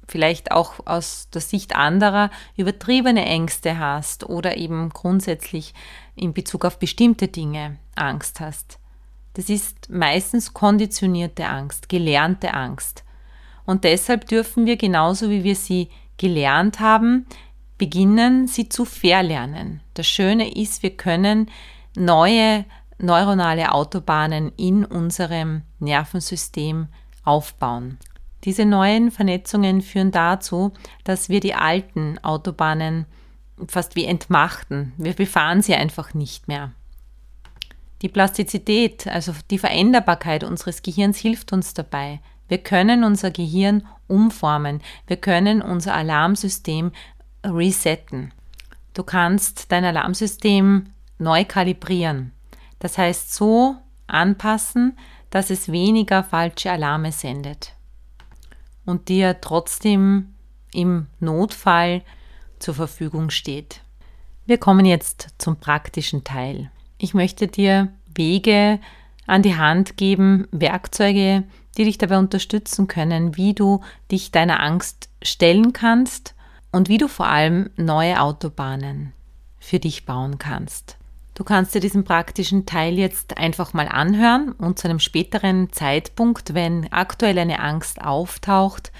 vielleicht 0.07 0.51
auch 0.51 0.85
aus 0.85 1.29
der 1.33 1.41
Sicht 1.41 1.75
anderer 1.75 2.31
übertriebene 2.55 3.25
Ängste 3.25 3.77
hast 3.77 4.23
oder 4.23 4.57
eben 4.57 4.89
grundsätzlich 4.89 5.73
in 6.15 6.33
Bezug 6.33 6.65
auf 6.65 6.79
bestimmte 6.79 7.27
Dinge 7.27 7.77
Angst 7.95 8.39
hast. 8.39 8.79
Das 9.33 9.49
ist 9.49 9.89
meistens 9.89 10.53
konditionierte 10.53 11.47
Angst, 11.47 11.89
gelernte 11.89 12.53
Angst. 12.53 13.03
Und 13.67 13.83
deshalb 13.83 14.27
dürfen 14.27 14.65
wir 14.65 14.77
genauso 14.77 15.29
wie 15.29 15.43
wir 15.43 15.55
sie 15.55 15.89
gelernt 16.17 16.79
haben, 16.79 17.27
beginnen, 17.77 18.47
sie 18.47 18.69
zu 18.69 18.85
verlernen. 18.85 19.81
Das 19.93 20.07
Schöne 20.07 20.55
ist, 20.55 20.81
wir 20.81 20.97
können 20.97 21.51
neue 21.95 22.65
neuronale 22.99 23.71
Autobahnen 23.73 24.51
in 24.57 24.83
unserem 24.83 25.61
Nervensystem 25.79 26.87
aufbauen. 27.23 27.99
Diese 28.43 28.65
neuen 28.65 29.11
Vernetzungen 29.11 29.81
führen 29.81 30.11
dazu, 30.11 30.71
dass 31.03 31.29
wir 31.29 31.39
die 31.39 31.53
alten 31.53 32.17
Autobahnen 32.23 33.05
fast 33.67 33.95
wie 33.95 34.05
entmachten. 34.05 34.93
Wir 34.97 35.13
befahren 35.13 35.61
sie 35.61 35.75
einfach 35.75 36.13
nicht 36.13 36.47
mehr. 36.47 36.71
Die 38.01 38.09
Plastizität, 38.09 39.07
also 39.07 39.33
die 39.49 39.57
Veränderbarkeit 39.57 40.43
unseres 40.43 40.83
Gehirns 40.83 41.17
hilft 41.17 41.51
uns 41.51 41.73
dabei. 41.73 42.21
Wir 42.47 42.59
können 42.59 43.03
unser 43.03 43.31
Gehirn 43.31 43.87
umformen. 44.07 44.81
Wir 45.05 45.17
können 45.17 45.61
unser 45.61 45.93
Alarmsystem 45.93 46.91
resetten. 47.45 48.33
Du 48.93 49.03
kannst 49.03 49.71
dein 49.71 49.85
Alarmsystem 49.85 50.87
neu 51.19 51.45
kalibrieren. 51.45 52.31
Das 52.79 52.97
heißt 52.97 53.33
so 53.33 53.75
anpassen, 54.07 54.97
dass 55.29 55.49
es 55.49 55.71
weniger 55.71 56.23
falsche 56.23 56.71
Alarme 56.71 57.11
sendet 57.11 57.73
und 58.85 59.09
dir 59.09 59.41
trotzdem 59.41 60.33
im 60.73 61.07
Notfall 61.19 62.03
zur 62.59 62.73
Verfügung 62.73 63.29
steht. 63.29 63.81
Wir 64.45 64.57
kommen 64.57 64.85
jetzt 64.85 65.29
zum 65.37 65.57
praktischen 65.57 66.23
Teil. 66.23 66.71
Ich 66.97 67.13
möchte 67.13 67.47
dir 67.47 67.91
Wege 68.15 68.79
an 69.27 69.41
die 69.41 69.57
Hand 69.57 69.97
geben, 69.97 70.47
Werkzeuge, 70.51 71.43
die 71.77 71.85
dich 71.85 71.97
dabei 71.97 72.17
unterstützen 72.17 72.87
können, 72.87 73.37
wie 73.37 73.53
du 73.53 73.81
dich 74.11 74.31
deiner 74.31 74.61
Angst 74.61 75.09
stellen 75.21 75.73
kannst 75.73 76.35
und 76.71 76.89
wie 76.89 76.97
du 76.97 77.07
vor 77.07 77.27
allem 77.27 77.69
neue 77.77 78.19
Autobahnen 78.19 79.13
für 79.59 79.79
dich 79.79 80.05
bauen 80.05 80.37
kannst. 80.37 80.97
Du 81.33 81.43
kannst 81.43 81.75
dir 81.75 81.81
diesen 81.81 82.03
praktischen 82.03 82.65
Teil 82.65 82.97
jetzt 82.97 83.37
einfach 83.37 83.73
mal 83.73 83.87
anhören 83.87 84.53
und 84.53 84.79
zu 84.79 84.87
einem 84.87 84.99
späteren 84.99 85.71
Zeitpunkt, 85.71 86.55
wenn 86.55 86.91
aktuell 86.91 87.37
eine 87.37 87.59
Angst 87.59 88.01
auftaucht, 88.01 88.91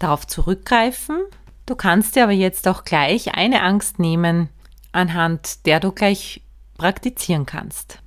darauf 0.00 0.26
zurückgreifen. 0.26 1.20
Du 1.64 1.76
kannst 1.76 2.16
dir 2.16 2.24
aber 2.24 2.32
jetzt 2.32 2.66
auch 2.66 2.84
gleich 2.84 3.36
eine 3.36 3.62
Angst 3.62 4.00
nehmen, 4.00 4.48
anhand 4.90 5.64
der 5.64 5.78
du 5.78 5.92
gleich 5.92 6.42
praktizieren 6.76 7.46
kannst. 7.46 8.00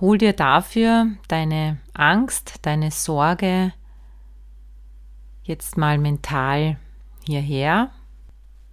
Hol 0.00 0.18
dir 0.18 0.32
dafür 0.32 1.06
deine 1.28 1.78
Angst, 1.92 2.54
deine 2.62 2.90
Sorge 2.90 3.72
jetzt 5.44 5.76
mal 5.76 5.98
mental 5.98 6.78
hierher. 7.24 7.90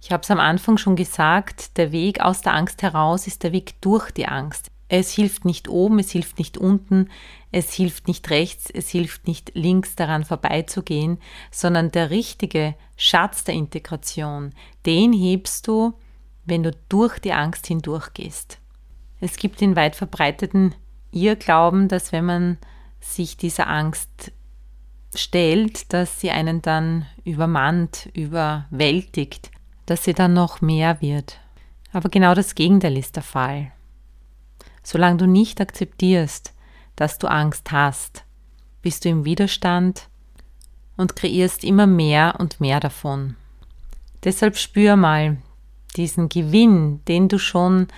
Ich 0.00 0.10
habe 0.10 0.22
es 0.22 0.30
am 0.32 0.40
Anfang 0.40 0.78
schon 0.78 0.96
gesagt, 0.96 1.76
der 1.76 1.92
Weg 1.92 2.20
aus 2.20 2.40
der 2.40 2.54
Angst 2.54 2.82
heraus 2.82 3.28
ist 3.28 3.44
der 3.44 3.52
Weg 3.52 3.80
durch 3.80 4.10
die 4.10 4.26
Angst. 4.26 4.72
Es 4.88 5.12
hilft 5.12 5.44
nicht 5.44 5.68
oben, 5.68 6.00
es 6.00 6.10
hilft 6.10 6.38
nicht 6.38 6.58
unten, 6.58 7.08
es 7.52 7.72
hilft 7.72 8.08
nicht 8.08 8.28
rechts, 8.30 8.68
es 8.68 8.88
hilft 8.88 9.28
nicht 9.28 9.52
links 9.54 9.94
daran 9.94 10.24
vorbeizugehen, 10.24 11.18
sondern 11.52 11.92
der 11.92 12.10
richtige 12.10 12.74
Schatz 12.96 13.44
der 13.44 13.54
Integration, 13.54 14.52
den 14.86 15.12
hebst 15.12 15.68
du, 15.68 15.94
wenn 16.44 16.64
du 16.64 16.72
durch 16.88 17.20
die 17.20 17.32
Angst 17.32 17.68
hindurchgehst. 17.68 18.58
Es 19.20 19.36
gibt 19.36 19.60
den 19.60 19.76
weit 19.76 19.94
verbreiteten 19.94 20.74
ihr 21.12 21.36
glauben, 21.36 21.88
dass 21.88 22.10
wenn 22.10 22.24
man 22.24 22.58
sich 23.00 23.36
dieser 23.36 23.68
Angst 23.68 24.32
stellt, 25.14 25.92
dass 25.92 26.20
sie 26.20 26.30
einen 26.30 26.62
dann 26.62 27.06
übermannt, 27.24 28.08
überwältigt, 28.14 29.50
dass 29.86 30.04
sie 30.04 30.14
dann 30.14 30.32
noch 30.32 30.60
mehr 30.60 31.00
wird. 31.00 31.38
Aber 31.92 32.08
genau 32.08 32.34
das 32.34 32.54
Gegenteil 32.54 32.96
ist 32.96 33.16
der 33.16 33.22
Fall. 33.22 33.72
Solange 34.82 35.18
du 35.18 35.26
nicht 35.26 35.60
akzeptierst, 35.60 36.54
dass 36.96 37.18
du 37.18 37.28
Angst 37.28 37.70
hast, 37.70 38.24
bist 38.80 39.04
du 39.04 39.10
im 39.10 39.24
Widerstand 39.24 40.08
und 40.96 41.16
kreierst 41.16 41.64
immer 41.64 41.86
mehr 41.86 42.36
und 42.38 42.60
mehr 42.60 42.80
davon. 42.80 43.36
Deshalb 44.24 44.56
spür 44.56 44.96
mal 44.96 45.36
diesen 45.96 46.28
Gewinn, 46.28 47.04
den 47.06 47.28
du 47.28 47.38
schon 47.38 47.88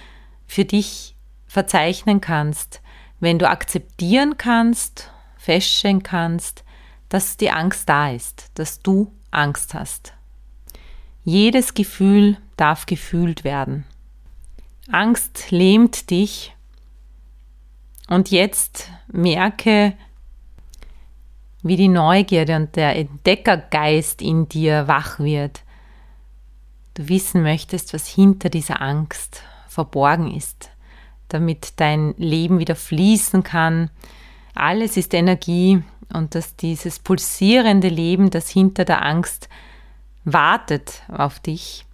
für 0.47 0.65
dich 0.65 1.17
verzeichnen 1.47 2.21
kannst, 2.21 2.81
wenn 3.21 3.39
du 3.39 3.49
akzeptieren 3.49 4.37
kannst, 4.37 5.11
feststellen 5.37 6.03
kannst, 6.03 6.65
dass 7.09 7.37
die 7.37 7.51
Angst 7.51 7.89
da 7.89 8.11
ist, 8.11 8.51
dass 8.55 8.81
du 8.81 9.13
Angst 9.31 9.75
hast. 9.75 10.15
Jedes 11.25 11.75
Gefühl 11.75 12.37
darf 12.57 12.87
gefühlt 12.87 13.45
werden. 13.45 13.85
Angst 14.91 15.51
lähmt 15.51 16.11
dich, 16.11 16.55
Und 18.09 18.31
jetzt 18.31 18.91
merke, 19.11 19.95
wie 21.63 21.77
die 21.77 21.89
Neugierde 21.89 22.57
und 22.57 22.77
der 22.77 22.95
Entdeckergeist 22.97 24.21
in 24.21 24.47
dir 24.47 24.87
wach 24.87 25.19
wird. 25.19 25.63
Du 26.93 27.09
wissen 27.09 27.43
möchtest, 27.43 27.95
was 27.95 28.07
hinter 28.07 28.51
dieser 28.51 28.83
Angst 28.83 29.43
verborgen 29.69 30.31
ist, 30.31 30.71
damit 31.29 31.75
dein 31.77 32.15
Leben 32.17 32.59
wieder 32.59 32.77
fließen 32.77 33.43
kann. 33.43 33.91
Alles 34.55 34.97
ist 34.97 35.15
Energie 35.15 35.83
und 36.13 36.35
dass 36.35 36.57
dieses 36.57 36.99
pulsierende 36.99 37.89
Leben, 37.89 38.31
das 38.31 38.49
hinter 38.49 38.85
der 38.85 39.05
Angst 39.05 39.49
wartet 40.25 41.03
auf 41.09 41.41
dich, 41.41 41.87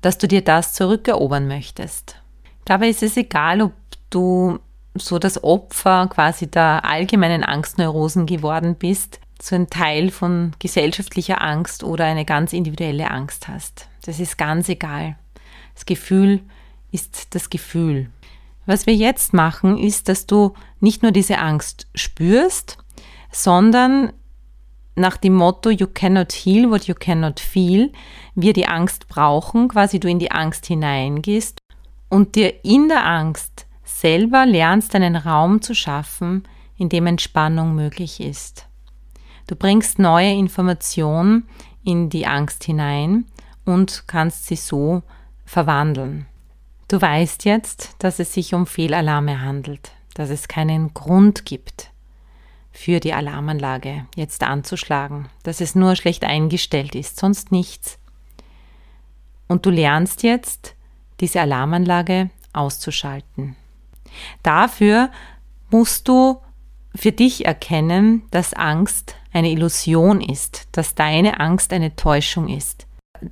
dass 0.00 0.18
du 0.18 0.28
dir 0.28 0.42
das 0.42 0.74
zurückerobern 0.74 1.46
möchtest. 1.46 2.20
Dabei 2.64 2.88
ist 2.88 3.02
es 3.02 3.16
egal, 3.16 3.62
ob 3.62 3.72
du 4.10 4.58
so 4.94 5.18
das 5.18 5.42
Opfer 5.44 6.08
quasi 6.08 6.50
der 6.50 6.84
allgemeinen 6.84 7.44
Angstneurosen 7.44 8.26
geworden 8.26 8.74
bist, 8.76 9.20
so 9.40 9.54
ein 9.54 9.68
Teil 9.68 10.10
von 10.10 10.52
gesellschaftlicher 10.58 11.42
Angst 11.42 11.84
oder 11.84 12.06
eine 12.06 12.24
ganz 12.24 12.52
individuelle 12.52 13.10
Angst 13.10 13.48
hast. 13.48 13.88
Das 14.04 14.18
ist 14.18 14.38
ganz 14.38 14.68
egal. 14.68 15.16
Das 15.74 15.84
Gefühl 15.84 16.40
ist 16.90 17.34
das 17.34 17.50
Gefühl. 17.50 18.10
Was 18.66 18.86
wir 18.86 18.94
jetzt 18.94 19.32
machen, 19.32 19.78
ist, 19.78 20.08
dass 20.08 20.26
du 20.26 20.52
nicht 20.80 21.02
nur 21.02 21.12
diese 21.12 21.38
Angst 21.38 21.86
spürst, 21.94 22.78
sondern 23.30 24.12
nach 24.96 25.16
dem 25.16 25.34
Motto 25.34 25.70
You 25.70 25.86
cannot 25.86 26.32
heal 26.32 26.70
what 26.70 26.84
you 26.84 26.94
cannot 26.94 27.38
feel, 27.38 27.92
wir 28.34 28.52
die 28.52 28.66
Angst 28.66 29.08
brauchen, 29.08 29.68
quasi 29.68 30.00
du 30.00 30.08
in 30.08 30.18
die 30.18 30.32
Angst 30.32 30.66
hineingehst 30.66 31.60
und 32.08 32.34
dir 32.34 32.64
in 32.64 32.88
der 32.88 33.06
Angst 33.06 33.66
selber 33.84 34.46
lernst, 34.46 34.94
einen 34.94 35.16
Raum 35.16 35.62
zu 35.62 35.74
schaffen, 35.74 36.42
in 36.76 36.88
dem 36.88 37.06
Entspannung 37.06 37.74
möglich 37.74 38.20
ist. 38.20 38.66
Du 39.46 39.54
bringst 39.54 39.98
neue 39.98 40.32
Informationen 40.32 41.48
in 41.84 42.10
die 42.10 42.26
Angst 42.26 42.64
hinein 42.64 43.26
und 43.64 44.04
kannst 44.06 44.46
sie 44.46 44.56
so 44.56 45.02
verwandeln. 45.44 46.26
Du 46.88 47.00
weißt 47.00 47.44
jetzt, 47.44 47.96
dass 47.98 48.20
es 48.20 48.32
sich 48.32 48.54
um 48.54 48.66
Fehlalarme 48.66 49.40
handelt, 49.42 49.90
dass 50.14 50.30
es 50.30 50.46
keinen 50.46 50.94
Grund 50.94 51.44
gibt, 51.44 51.90
für 52.70 53.00
die 53.00 53.12
Alarmanlage 53.12 54.06
jetzt 54.14 54.44
anzuschlagen, 54.44 55.28
dass 55.42 55.60
es 55.60 55.74
nur 55.74 55.96
schlecht 55.96 56.24
eingestellt 56.24 56.94
ist, 56.94 57.18
sonst 57.18 57.50
nichts. 57.50 57.98
Und 59.48 59.66
du 59.66 59.70
lernst 59.70 60.22
jetzt, 60.22 60.74
diese 61.20 61.40
Alarmanlage 61.40 62.30
auszuschalten. 62.52 63.56
Dafür 64.42 65.10
musst 65.70 66.06
du 66.06 66.40
für 66.94 67.12
dich 67.12 67.46
erkennen, 67.46 68.22
dass 68.30 68.54
Angst 68.54 69.16
eine 69.32 69.50
Illusion 69.50 70.20
ist, 70.20 70.68
dass 70.72 70.94
deine 70.94 71.40
Angst 71.40 71.72
eine 71.72 71.96
Täuschung 71.96 72.48
ist. 72.48 72.85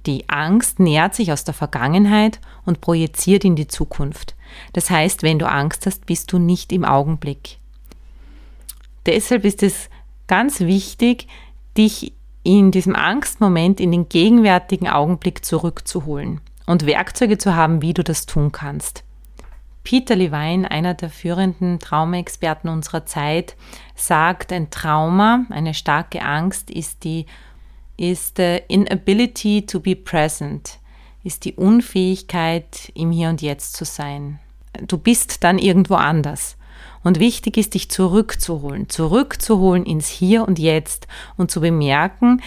Die 0.06 0.28
Angst 0.28 0.80
nährt 0.80 1.14
sich 1.14 1.32
aus 1.32 1.44
der 1.44 1.54
Vergangenheit 1.54 2.40
und 2.64 2.80
projiziert 2.80 3.44
in 3.44 3.56
die 3.56 3.68
Zukunft. 3.68 4.34
Das 4.72 4.90
heißt, 4.90 5.22
wenn 5.22 5.38
du 5.38 5.48
Angst 5.48 5.86
hast, 5.86 6.06
bist 6.06 6.32
du 6.32 6.38
nicht 6.38 6.72
im 6.72 6.84
Augenblick. 6.84 7.58
Deshalb 9.06 9.44
ist 9.44 9.62
es 9.62 9.88
ganz 10.26 10.60
wichtig, 10.60 11.28
dich 11.76 12.12
in 12.42 12.70
diesem 12.70 12.94
Angstmoment 12.94 13.80
in 13.80 13.90
den 13.90 14.08
gegenwärtigen 14.08 14.88
Augenblick 14.88 15.44
zurückzuholen 15.44 16.40
und 16.66 16.86
Werkzeuge 16.86 17.38
zu 17.38 17.54
haben, 17.54 17.82
wie 17.82 17.94
du 17.94 18.04
das 18.04 18.26
tun 18.26 18.52
kannst. 18.52 19.04
Peter 19.82 20.16
Levine, 20.16 20.70
einer 20.70 20.94
der 20.94 21.10
führenden 21.10 21.78
Traumaexperten 21.78 22.70
unserer 22.70 23.04
Zeit, 23.04 23.54
sagt, 23.94 24.50
ein 24.50 24.70
Trauma, 24.70 25.44
eine 25.50 25.74
starke 25.74 26.22
Angst 26.22 26.70
ist 26.70 27.04
die 27.04 27.26
ist 27.96 28.36
the 28.36 28.60
inability 28.68 29.64
to 29.66 29.80
be 29.80 29.96
present, 29.96 30.78
ist 31.22 31.44
die 31.44 31.54
Unfähigkeit 31.54 32.92
im 32.94 33.10
Hier 33.10 33.28
und 33.28 33.42
Jetzt 33.42 33.76
zu 33.76 33.84
sein. 33.84 34.40
Du 34.86 34.98
bist 34.98 35.44
dann 35.44 35.58
irgendwo 35.58 35.94
anders. 35.94 36.56
Und 37.02 37.20
wichtig 37.20 37.56
ist, 37.56 37.74
dich 37.74 37.90
zurückzuholen, 37.90 38.88
zurückzuholen 38.88 39.84
ins 39.84 40.08
Hier 40.08 40.46
und 40.46 40.58
Jetzt 40.58 41.06
und 41.36 41.50
zu 41.50 41.60
bemerken, 41.60 42.42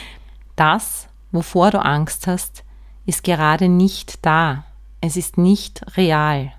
das, 0.55 1.07
wovor 1.31 1.71
du 1.71 1.79
Angst 1.79 2.27
hast, 2.27 2.63
ist 3.05 3.23
gerade 3.23 3.69
nicht 3.69 4.25
da. 4.25 4.65
Es 4.99 5.15
ist 5.15 5.37
nicht 5.37 5.81
real. 5.95 6.51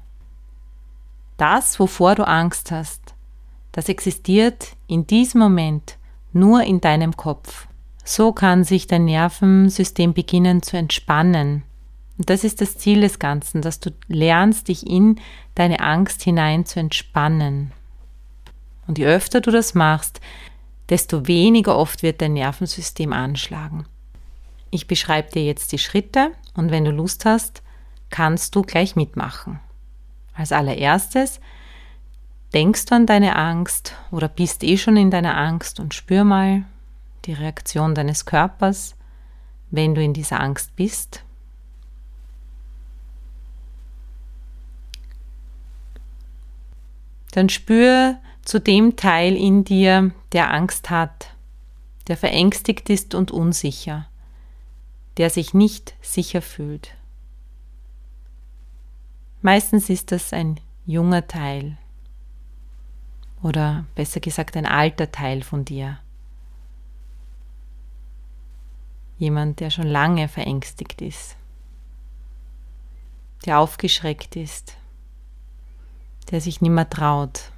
Das, 1.37 1.79
wovor 1.79 2.14
du 2.14 2.27
Angst 2.27 2.70
hast, 2.70 3.14
das 3.72 3.88
existiert 3.88 4.77
in 4.87 5.07
diesem 5.07 5.40
Moment 5.40 5.98
nur 6.33 6.62
in 6.62 6.81
deinem 6.81 7.16
Kopf. 7.16 7.67
So 8.09 8.33
kann 8.33 8.64
sich 8.64 8.87
dein 8.87 9.05
Nervensystem 9.05 10.14
beginnen 10.14 10.62
zu 10.62 10.79
entspannen. 10.79 11.62
Und 12.16 12.31
das 12.31 12.42
ist 12.42 12.62
das 12.62 12.79
Ziel 12.79 13.03
des 13.03 13.18
Ganzen, 13.18 13.61
dass 13.61 13.81
du 13.81 13.90
lernst, 14.07 14.68
dich 14.68 14.87
in 14.87 15.21
deine 15.55 15.81
Angst 15.81 16.23
hinein 16.23 16.64
zu 16.64 16.81
entspannen. 16.81 17.71
Und 18.87 18.97
je 18.97 19.05
öfter 19.05 19.42
du 19.42 19.51
das 19.51 19.75
machst, 19.75 20.23
desto 20.88 21.27
weniger 21.27 21.77
oft 21.77 22.03
wird 22.03 22.23
dein 22.23 22.33
Nervensystem 22.33 23.12
anschlagen. 23.12 23.85
Ich 24.71 24.87
beschreibe 24.87 25.31
dir 25.31 25.44
jetzt 25.44 25.73
die 25.73 25.79
Schritte 25.79 26.31
und 26.55 26.71
wenn 26.71 26.87
du 26.87 26.90
Lust 26.90 27.27
hast, 27.27 27.62
kannst 28.09 28.57
du 28.57 28.62
gleich 28.62 28.97
mitmachen. 28.97 29.61
Als 30.33 30.51
allererstes 30.51 31.40
denkst 32.55 32.87
du 32.87 32.94
an 32.94 33.05
deine 33.05 33.37
Angst 33.37 33.94
oder 34.11 34.29
bist 34.29 34.64
eh 34.64 34.79
schon 34.79 34.97
in 34.97 35.11
deiner 35.11 35.37
Angst 35.37 35.79
und 35.79 35.92
spür 35.92 36.25
mal 36.25 36.64
die 37.24 37.33
Reaktion 37.33 37.94
deines 37.94 38.24
Körpers, 38.24 38.96
wenn 39.70 39.94
du 39.94 40.02
in 40.02 40.14
dieser 40.14 40.40
Angst 40.40 40.74
bist. 40.76 41.24
Dann 47.33 47.48
spür 47.48 48.18
zu 48.42 48.61
dem 48.61 48.96
Teil 48.96 49.37
in 49.37 49.64
dir, 49.64 50.12
der 50.33 50.52
Angst 50.52 50.90
hat, 50.90 51.35
der 52.09 52.16
verängstigt 52.16 52.88
ist 52.88 53.14
und 53.14 53.31
unsicher, 53.31 54.09
der 55.18 55.31
sich 55.31 55.52
nicht 55.52 55.94
sicher 56.00 56.40
fühlt. 56.40 56.94
Meistens 59.42 59.88
ist 59.90 60.11
das 60.11 60.33
ein 60.33 60.59
junger 60.87 61.26
Teil 61.28 61.76
oder 63.42 63.85
besser 63.94 64.20
gesagt 64.20 64.57
ein 64.57 64.66
alter 64.66 65.12
Teil 65.12 65.42
von 65.42 65.64
dir. 65.64 65.98
Jemand, 69.18 69.59
der 69.61 69.70
schon 69.70 69.87
lange 69.87 70.28
verängstigt 70.28 71.02
ist, 71.02 71.37
der 73.44 73.59
aufgeschreckt 73.59 74.37
ist, 74.37 74.76
der 76.31 76.40
sich 76.40 76.61
nimmer 76.61 76.88
traut, 76.88 77.50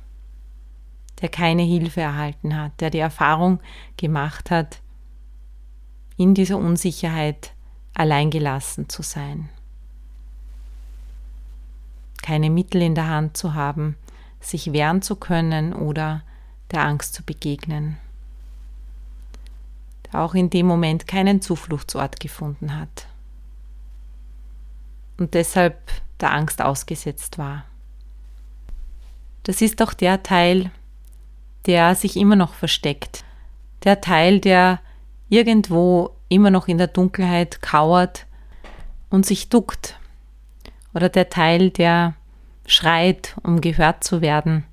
der 1.20 1.28
keine 1.28 1.62
Hilfe 1.62 2.00
erhalten 2.00 2.56
hat, 2.56 2.72
der 2.80 2.90
die 2.90 2.98
Erfahrung 2.98 3.60
gemacht 3.98 4.50
hat, 4.50 4.80
in 6.16 6.34
dieser 6.34 6.56
Unsicherheit 6.56 7.52
alleingelassen 7.94 8.88
zu 8.88 9.02
sein. 9.02 9.50
Keine 12.22 12.50
Mittel 12.50 12.80
in 12.82 12.94
der 12.94 13.08
Hand 13.08 13.36
zu 13.36 13.54
haben, 13.54 13.96
sich 14.40 14.72
wehren 14.72 15.02
zu 15.02 15.16
können 15.16 15.74
oder 15.74 16.22
der 16.70 16.84
Angst 16.84 17.14
zu 17.14 17.22
begegnen. 17.22 17.98
Auch 20.12 20.34
in 20.34 20.50
dem 20.50 20.66
Moment 20.66 21.06
keinen 21.06 21.40
Zufluchtsort 21.40 22.18
gefunden 22.18 22.76
hat 22.76 23.06
und 25.20 25.34
deshalb 25.34 25.76
der 26.18 26.32
Angst 26.32 26.60
ausgesetzt 26.62 27.38
war. 27.38 27.64
Das 29.44 29.60
ist 29.60 29.80
auch 29.82 29.92
der 29.92 30.22
Teil, 30.22 30.70
der 31.66 31.94
sich 31.94 32.16
immer 32.16 32.36
noch 32.36 32.54
versteckt. 32.54 33.24
Der 33.84 34.00
Teil, 34.00 34.40
der 34.40 34.80
irgendwo 35.28 36.16
immer 36.28 36.50
noch 36.50 36.68
in 36.68 36.78
der 36.78 36.88
Dunkelheit 36.88 37.62
kauert 37.62 38.26
und 39.10 39.24
sich 39.24 39.48
duckt. 39.48 39.98
Oder 40.94 41.08
der 41.08 41.30
Teil, 41.30 41.70
der 41.70 42.14
schreit, 42.66 43.36
um 43.42 43.60
gehört 43.60 44.02
zu 44.02 44.20
werden 44.20 44.64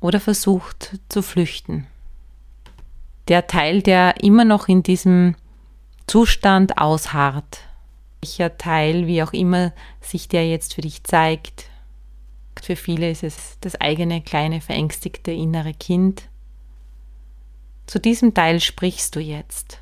oder 0.00 0.20
versucht 0.20 0.98
zu 1.08 1.22
flüchten. 1.22 1.86
Der 3.28 3.46
Teil, 3.46 3.82
der 3.82 4.22
immer 4.22 4.44
noch 4.44 4.68
in 4.68 4.82
diesem 4.82 5.36
Zustand 6.06 6.78
ausharrt. 6.78 7.60
Welcher 8.20 8.56
Teil, 8.56 9.06
wie 9.06 9.22
auch 9.22 9.32
immer 9.32 9.72
sich 10.00 10.28
der 10.28 10.48
jetzt 10.48 10.74
für 10.74 10.80
dich 10.80 11.04
zeigt, 11.04 11.70
für 12.60 12.76
viele 12.76 13.10
ist 13.10 13.22
es 13.22 13.56
das 13.60 13.80
eigene 13.80 14.22
kleine 14.22 14.60
verängstigte 14.60 15.32
innere 15.32 15.74
Kind. 15.74 16.28
Zu 17.86 17.98
diesem 17.98 18.34
Teil 18.34 18.60
sprichst 18.60 19.16
du 19.16 19.20
jetzt. 19.20 19.80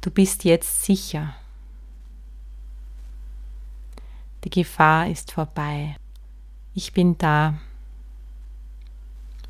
Du 0.00 0.10
bist 0.10 0.44
jetzt 0.44 0.84
sicher. 0.84 1.34
Die 4.44 4.50
Gefahr 4.50 5.08
ist 5.08 5.32
vorbei. 5.32 5.96
Ich 6.74 6.92
bin 6.92 7.18
da 7.18 7.58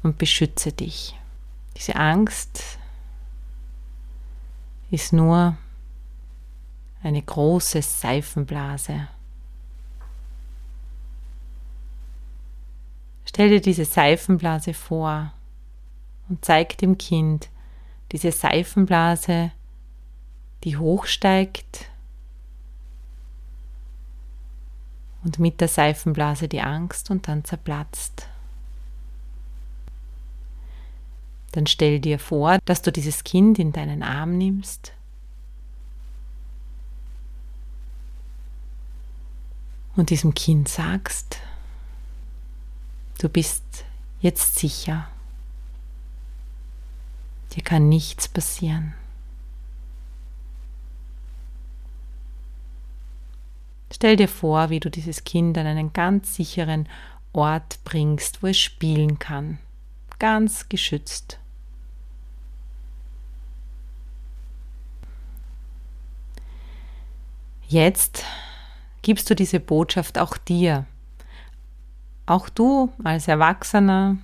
und 0.02 0.18
beschütze 0.18 0.72
dich. 0.72 1.18
Diese 1.76 1.96
Angst 1.96 2.78
ist 4.90 5.12
nur 5.12 5.56
eine 7.02 7.22
große 7.22 7.80
Seifenblase. 7.82 9.08
Stell 13.24 13.48
dir 13.48 13.60
diese 13.60 13.84
Seifenblase 13.84 14.74
vor 14.74 15.32
und 16.28 16.44
zeig 16.44 16.76
dem 16.78 16.98
Kind 16.98 17.48
diese 18.12 18.32
Seifenblase, 18.32 19.52
die 20.64 20.76
hochsteigt 20.76 21.86
und 25.22 25.38
mit 25.38 25.60
der 25.60 25.68
Seifenblase 25.68 26.48
die 26.48 26.60
Angst 26.60 27.10
und 27.10 27.28
dann 27.28 27.44
zerplatzt. 27.44 28.26
Dann 31.52 31.66
stell 31.66 31.98
dir 31.98 32.18
vor, 32.18 32.58
dass 32.64 32.82
du 32.82 32.92
dieses 32.92 33.24
Kind 33.24 33.58
in 33.58 33.72
deinen 33.72 34.02
Arm 34.02 34.38
nimmst 34.38 34.92
und 39.96 40.10
diesem 40.10 40.34
Kind 40.34 40.68
sagst, 40.68 41.38
du 43.18 43.28
bist 43.28 43.84
jetzt 44.20 44.56
sicher, 44.56 45.08
dir 47.54 47.62
kann 47.62 47.88
nichts 47.88 48.28
passieren. 48.28 48.94
Stell 53.92 54.16
dir 54.16 54.28
vor, 54.28 54.70
wie 54.70 54.80
du 54.80 54.88
dieses 54.88 55.24
Kind 55.24 55.58
an 55.58 55.66
einen 55.66 55.92
ganz 55.92 56.36
sicheren 56.36 56.88
Ort 57.32 57.80
bringst, 57.84 58.42
wo 58.42 58.46
es 58.46 58.58
spielen 58.58 59.18
kann, 59.18 59.58
ganz 60.20 60.68
geschützt. 60.68 61.39
Jetzt 67.70 68.24
gibst 69.00 69.30
du 69.30 69.36
diese 69.36 69.60
Botschaft 69.60 70.18
auch 70.18 70.36
dir. 70.36 70.86
Auch 72.26 72.48
du 72.48 72.92
als 73.04 73.28
Erwachsener, 73.28 74.16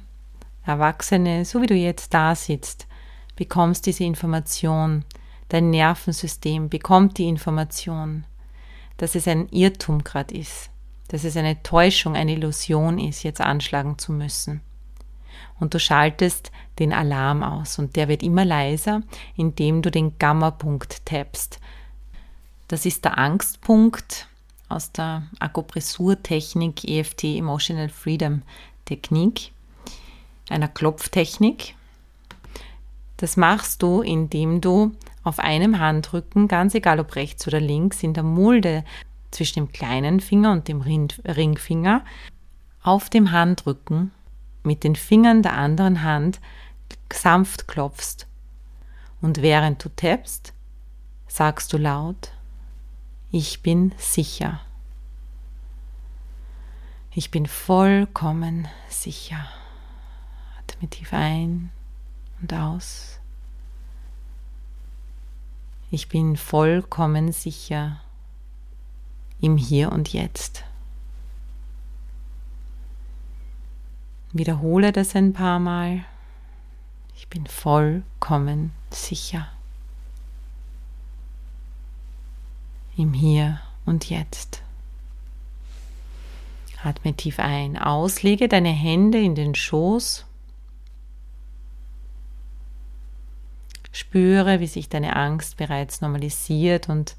Erwachsene, 0.65 1.45
so 1.45 1.63
wie 1.63 1.69
du 1.69 1.77
jetzt 1.77 2.13
da 2.13 2.35
sitzt, 2.35 2.89
bekommst 3.37 3.87
diese 3.87 4.03
Information. 4.03 5.05
Dein 5.49 5.71
Nervensystem 5.71 6.69
bekommt 6.69 7.19
die 7.19 7.29
Information, 7.29 8.25
dass 8.97 9.15
es 9.15 9.29
ein 9.29 9.49
Irrtum 9.51 10.03
gerade 10.03 10.35
ist, 10.35 10.71
dass 11.07 11.23
es 11.23 11.37
eine 11.37 11.63
Täuschung, 11.63 12.17
eine 12.17 12.33
Illusion 12.33 12.99
ist, 12.99 13.23
jetzt 13.23 13.41
anschlagen 13.41 13.97
zu 13.97 14.11
müssen. 14.11 14.61
Und 15.61 15.73
du 15.73 15.79
schaltest 15.79 16.51
den 16.81 16.93
Alarm 16.93 17.45
aus 17.45 17.79
und 17.79 17.95
der 17.95 18.09
wird 18.09 18.25
immer 18.25 18.45
leiser, 18.45 19.03
indem 19.37 19.83
du 19.83 19.93
den 19.93 20.19
Gamma-Punkt 20.19 21.07
tappst. 21.07 21.61
Das 22.69 22.85
ist 22.85 23.05
der 23.05 23.17
Angstpunkt 23.17 24.27
aus 24.69 24.91
der 24.91 25.23
Akupressurtechnik 25.39 26.83
EFT 26.85 27.25
Emotional 27.25 27.89
Freedom 27.89 28.43
Technik, 28.85 29.53
einer 30.49 30.67
Klopftechnik. 30.67 31.77
Das 33.19 33.37
machst 33.37 33.83
du, 33.83 34.03
indem 34.03 34.61
du 34.61 34.93
auf 35.23 35.39
einem 35.39 35.79
Handrücken, 35.79 36.49
ganz 36.49 36.75
egal 36.75 36.99
ob 36.99 37.15
rechts 37.15 37.47
oder 37.47 37.61
links, 37.61 38.03
in 38.03 38.15
der 38.15 38.25
Mulde 38.25 38.85
zwischen 39.31 39.61
dem 39.61 39.73
kleinen 39.73 40.19
Finger 40.21 40.51
und 40.51 40.67
dem 40.67 40.81
Ringfinger, 40.81 42.05
auf 42.83 43.11
dem 43.11 43.31
Handrücken 43.31 44.11
mit 44.65 44.83
den 44.83 44.97
Fingern 44.97 45.43
der 45.43 45.53
anderen 45.53 46.03
Hand 46.03 46.41
sanft 47.13 47.69
klopfst. 47.69 48.27
Und 49.21 49.41
während 49.41 49.85
du 49.85 49.89
tappst, 49.89 50.53
sagst 51.29 51.73
du 51.73 51.79
laut, 51.79 52.33
ich 53.31 53.63
bin 53.63 53.95
sicher. 53.99 54.61
Ich 57.13 57.31
bin 57.31 57.47
vollkommen 57.47 58.69
sicher. 58.89 59.47
Atme 60.59 60.89
tief 60.89 61.13
ein 61.13 61.71
und 62.41 62.53
aus. 62.53 63.21
Ich 65.91 66.09
bin 66.09 66.37
vollkommen 66.37 67.33
sicher 67.33 68.01
im 69.41 69.57
Hier 69.57 69.93
und 69.93 70.13
Jetzt. 70.13 70.65
Wiederhole 74.33 74.93
das 74.93 75.17
ein 75.17 75.33
paar 75.33 75.59
Mal. 75.59 76.05
Ich 77.15 77.29
bin 77.29 77.47
vollkommen 77.47 78.73
sicher. 78.91 79.49
Im 82.97 83.13
Hier 83.13 83.61
und 83.85 84.09
Jetzt. 84.09 84.63
Atme 86.83 87.15
tief 87.15 87.39
ein, 87.39 87.77
aus, 87.77 88.23
lege 88.23 88.49
deine 88.49 88.71
Hände 88.71 89.19
in 89.19 89.35
den 89.35 89.55
Schoß. 89.55 90.25
Spüre, 93.93 94.61
wie 94.61 94.67
sich 94.67 94.89
deine 94.89 95.17
Angst 95.17 95.57
bereits 95.57 96.01
normalisiert 96.01 96.89
und 96.89 97.17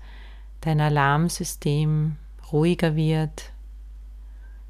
dein 0.61 0.79
Alarmsystem 0.79 2.17
ruhiger 2.51 2.95
wird. 2.95 3.51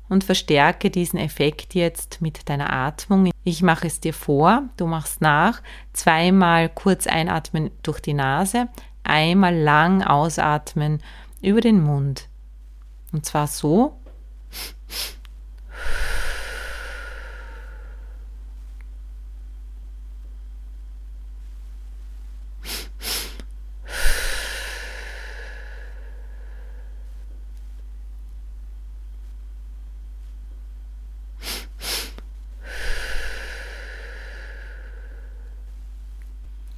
Und 0.09 0.23
verstärke 0.23 0.89
diesen 0.89 1.19
Effekt 1.19 1.75
jetzt 1.75 2.21
mit 2.21 2.47
deiner 2.47 2.71
Atmung. 2.71 3.29
Ich 3.43 3.61
mache 3.61 3.87
es 3.87 3.99
dir 3.99 4.13
vor, 4.13 4.63
du 4.77 4.87
machst 4.87 5.19
nach. 5.19 5.61
Zweimal 5.91 6.69
kurz 6.69 7.07
einatmen 7.07 7.71
durch 7.83 7.99
die 7.99 8.13
Nase, 8.13 8.69
einmal 9.07 9.55
lang 9.55 10.03
ausatmen 10.03 11.01
über 11.41 11.61
den 11.61 11.81
Mund. 11.81 12.27
Und 13.11 13.25
zwar 13.25 13.47
so. 13.47 13.97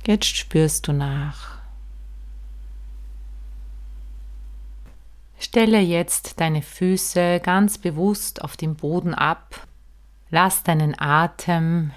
Jetzt 0.09 0.37
spürst 0.37 0.87
du 0.87 0.93
nach. 0.93 1.58
Stelle 5.49 5.79
jetzt 5.79 6.39
deine 6.39 6.61
Füße 6.61 7.39
ganz 7.39 7.79
bewusst 7.79 8.43
auf 8.43 8.55
dem 8.55 8.75
Boden 8.75 9.15
ab. 9.15 9.65
Lass 10.29 10.61
deinen 10.61 10.93
Atem 10.99 11.89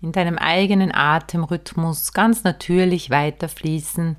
in 0.00 0.12
deinem 0.12 0.38
eigenen 0.38 0.94
Atemrhythmus 0.94 2.14
ganz 2.14 2.44
natürlich 2.44 3.10
weiterfließen, 3.10 4.16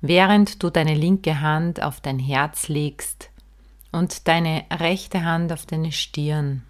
während 0.00 0.64
du 0.64 0.70
deine 0.70 0.94
linke 0.94 1.40
Hand 1.40 1.80
auf 1.80 2.00
dein 2.00 2.18
Herz 2.18 2.66
legst 2.66 3.30
und 3.92 4.26
deine 4.26 4.64
rechte 4.68 5.22
Hand 5.22 5.52
auf 5.52 5.64
deine 5.64 5.92
Stirn. 5.92 6.64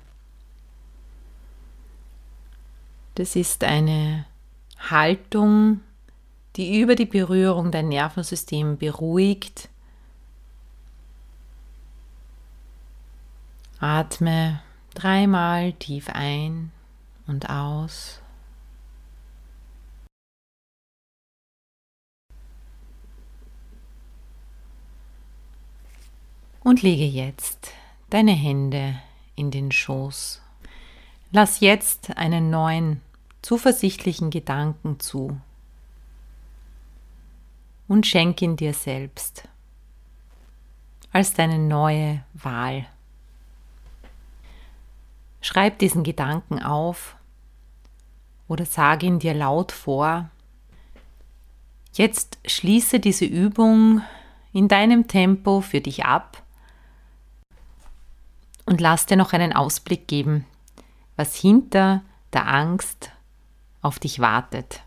Das 3.14 3.36
ist 3.36 3.64
eine 3.64 4.26
Haltung, 4.90 5.80
die 6.56 6.78
über 6.78 6.94
die 6.94 7.06
Berührung 7.06 7.70
dein 7.70 7.88
Nervensystem 7.88 8.76
beruhigt 8.76 9.70
Atme 13.78 14.62
dreimal 14.94 15.74
tief 15.74 16.08
ein 16.08 16.72
und 17.26 17.50
aus. 17.50 18.22
Und 26.62 26.82
lege 26.82 27.04
jetzt 27.04 27.72
deine 28.10 28.32
Hände 28.32 28.98
in 29.36 29.50
den 29.50 29.70
Schoß. 29.70 30.40
Lass 31.30 31.60
jetzt 31.60 32.16
einen 32.16 32.50
neuen, 32.50 33.02
zuversichtlichen 33.42 34.30
Gedanken 34.30 34.98
zu 34.98 35.38
und 37.88 38.06
schenk 38.06 38.40
ihn 38.42 38.56
dir 38.56 38.72
selbst 38.72 39.48
als 41.12 41.34
deine 41.34 41.58
neue 41.58 42.24
Wahl. 42.34 42.86
Schreib 45.46 45.78
diesen 45.78 46.02
Gedanken 46.02 46.60
auf 46.60 47.14
oder 48.48 48.66
sage 48.66 49.06
ihn 49.06 49.20
dir 49.20 49.32
laut 49.32 49.70
vor. 49.70 50.28
Jetzt 51.92 52.38
schließe 52.44 52.98
diese 52.98 53.26
Übung 53.26 54.02
in 54.52 54.66
deinem 54.66 55.06
Tempo 55.06 55.60
für 55.60 55.80
dich 55.80 56.04
ab 56.04 56.42
und 58.64 58.80
lass 58.80 59.06
dir 59.06 59.16
noch 59.16 59.32
einen 59.34 59.52
Ausblick 59.52 60.08
geben, 60.08 60.46
was 61.14 61.36
hinter 61.36 62.02
der 62.32 62.48
Angst 62.48 63.12
auf 63.82 64.00
dich 64.00 64.18
wartet. 64.18 64.82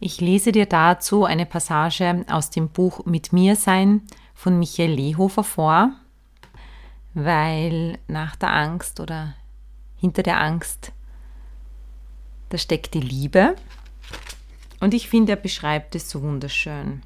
Ich 0.00 0.20
lese 0.20 0.50
dir 0.50 0.66
dazu 0.66 1.24
eine 1.24 1.46
Passage 1.46 2.24
aus 2.28 2.50
dem 2.50 2.68
Buch 2.68 3.06
Mit 3.06 3.32
mir 3.32 3.54
sein 3.54 4.02
von 4.34 4.58
Michael 4.58 4.90
Lehofer 4.90 5.44
vor, 5.44 5.92
weil 7.16 7.98
nach 8.08 8.36
der 8.36 8.52
Angst 8.52 9.00
oder 9.00 9.34
hinter 9.96 10.22
der 10.22 10.38
Angst, 10.38 10.92
da 12.50 12.58
steckt 12.58 12.92
die 12.92 13.00
Liebe. 13.00 13.56
Und 14.80 14.92
ich 14.92 15.08
finde, 15.08 15.32
er 15.32 15.36
beschreibt 15.36 15.94
es 15.94 16.10
so 16.10 16.20
wunderschön. 16.20 17.02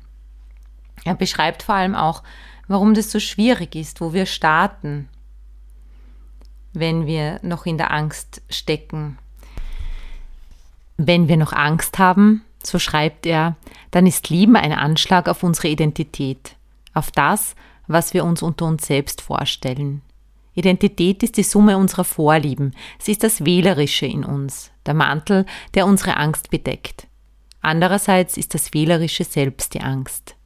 Er 1.05 1.15
beschreibt 1.15 1.63
vor 1.63 1.77
allem 1.77 1.95
auch, 1.95 2.25
warum 2.67 2.93
das 2.93 3.13
so 3.13 3.21
schwierig 3.21 3.77
ist, 3.77 4.01
wo 4.01 4.13
wir 4.13 4.27
starten, 4.27 5.09
wenn 6.73 7.07
wir 7.07 7.39
noch 7.43 7.65
in 7.65 7.79
der 7.79 7.93
Angst 7.93 8.43
stecken. 8.51 9.17
Wenn 10.97 11.29
wir 11.29 11.37
noch 11.37 11.53
Angst 11.53 12.01
haben, 12.01 12.45
so 12.65 12.81
schreibt 12.81 13.27
er, 13.27 13.55
dann 13.93 14.09
ist 14.09 14.29
Lieben 14.29 14.57
ein 14.57 14.73
Anschlag 14.73 15.29
auf 15.29 15.45
unsere 15.45 15.69
Identität, 15.69 16.57
auf 16.95 17.13
das, 17.13 17.55
was 17.91 18.15
wir 18.15 18.25
uns 18.25 18.43
unter 18.43 18.67
uns 18.67 18.87
selbst 18.87 19.21
vorstellen. 19.21 20.03
Identität 20.55 21.23
ist 21.23 21.37
die 21.37 21.43
Summe 21.43 21.77
unserer 21.77 22.05
Vorlieben, 22.05 22.73
sie 22.99 23.13
ist 23.13 23.23
das 23.23 23.45
Wählerische 23.45 24.07
in 24.07 24.25
uns, 24.25 24.71
der 24.87 24.95
Mantel, 24.95 25.47
der 25.75 25.87
unsere 25.87 26.17
Angst 26.17 26.51
bedeckt. 26.51 27.07
Andererseits 27.61 28.37
ist 28.37 28.55
das 28.55 28.73
Wählerische 28.73 29.25
selbst 29.25 29.75
die 29.75 29.81
Angst. 29.81 30.37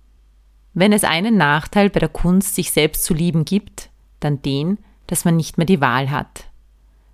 Wenn 0.73 0.93
es 0.93 1.05
einen 1.05 1.37
Nachteil 1.37 1.91
bei 1.91 2.01
der 2.01 2.09
Kunst, 2.09 2.55
sich 2.55 2.73
selbst 2.73 3.05
zu 3.05 3.15
lieben 3.15 3.45
gibt, 3.45 3.91
dann 4.21 4.43
den, 4.43 4.79
dass 5.07 5.25
man 5.25 5.37
nicht 5.37 5.59
mehr 5.59 5.67
die 5.67 5.81
Wahl 5.81 6.11
hat. 6.11 6.47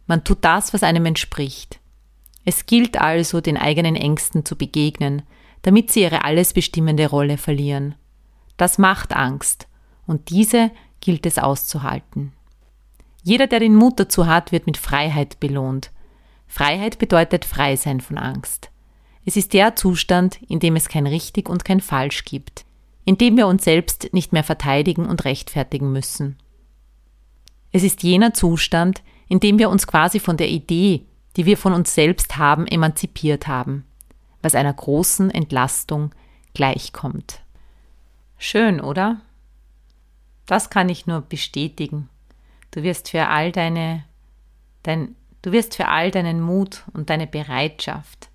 Man 0.07 0.25
tut 0.25 0.39
das, 0.43 0.73
was 0.73 0.83
einem 0.83 1.07
entspricht. 1.07 1.81
Es 2.45 2.67
gilt 2.67 3.01
also, 3.01 3.41
den 3.41 3.57
eigenen 3.57 3.97
Ängsten 3.97 4.45
zu 4.45 4.57
begegnen, 4.57 5.23
damit 5.63 5.93
sie 5.93 6.03
ihre 6.03 6.25
alles 6.25 6.55
bestimmende 6.55 7.09
Rolle 7.09 7.37
verlieren. 7.37 7.95
Das 8.57 8.79
macht 8.79 9.15
Angst, 9.15 9.69
und 10.07 10.31
diese 10.31 10.71
gilt 11.01 11.27
es 11.27 11.39
auszuhalten. 11.39 12.33
Jeder, 13.23 13.47
der 13.47 13.61
den 13.61 13.75
Mut 13.75 14.01
dazu 14.01 14.27
hat, 14.27 14.53
wird 14.53 14.67
mit 14.67 14.77
Freiheit 14.77 15.41
belohnt. 15.41 15.91
Freiheit 16.47 16.99
bedeutet 16.99 17.45
frei 17.45 17.77
sein 17.77 18.01
von 18.01 18.19
Angst. 18.19 18.71
Es 19.25 19.37
ist 19.37 19.53
der 19.53 19.77
Zustand, 19.77 20.41
in 20.49 20.59
dem 20.61 20.77
es 20.77 20.89
kein 20.89 21.07
richtig 21.07 21.49
und 21.49 21.65
kein 21.65 21.81
falsch 21.81 22.25
gibt, 22.25 22.65
in 23.05 23.19
dem 23.19 23.37
wir 23.37 23.47
uns 23.47 23.65
selbst 23.65 24.13
nicht 24.13 24.33
mehr 24.33 24.45
verteidigen 24.45 25.07
und 25.07 25.25
rechtfertigen 25.25 25.93
müssen. 25.93 26.37
Es 27.73 27.83
ist 27.83 28.03
jener 28.03 28.35
Zustand, 28.35 29.03
in 29.29 29.39
dem 29.39 29.59
wir 29.59 29.71
uns 29.71 29.87
quasi 29.87 30.19
von 30.19 30.37
der 30.37 30.49
Idee, 30.49 31.05
die 31.37 31.47
wir 31.47 31.57
von 31.57 31.73
uns 31.73 31.95
selbst 31.95 32.37
haben, 32.37 32.67
emanzipiert 32.67 33.47
haben, 33.47 33.85
was 34.43 34.55
einer 34.55 34.73
großen 34.73 35.31
Entlastung 35.31 36.13
gleichkommt. 36.55 37.41
Schön, 38.39 38.81
oder? 38.81 39.21
Das 40.47 40.71
kann 40.71 40.89
ich 40.89 41.07
nur 41.07 41.21
bestätigen. 41.21 42.09
Du 42.71 42.83
wirst 42.83 43.11
für 43.11 43.29
all 43.29 43.53
deine, 43.53 44.05
dein, 44.83 45.17
du 45.43 45.53
wirst 45.53 45.77
für 45.77 45.89
all 45.89 46.11
deinen 46.11 46.41
Mut 46.41 46.85
und 46.93 47.11
deine 47.11 47.27
Bereitschaft, 47.27 48.29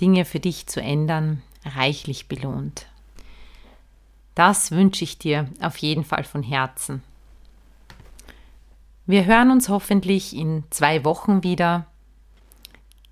Dinge 0.00 0.24
für 0.24 0.40
dich 0.40 0.66
zu 0.66 0.80
ändern, 0.80 1.42
reichlich 1.64 2.28
belohnt. 2.28 2.86
Das 4.34 4.70
wünsche 4.70 5.04
ich 5.04 5.18
dir 5.18 5.48
auf 5.60 5.76
jeden 5.78 6.04
Fall 6.04 6.24
von 6.24 6.42
Herzen. 6.42 7.02
Wir 9.06 9.24
hören 9.24 9.50
uns 9.50 9.68
hoffentlich 9.68 10.34
in 10.34 10.64
zwei 10.70 11.04
Wochen 11.04 11.42
wieder. 11.42 11.86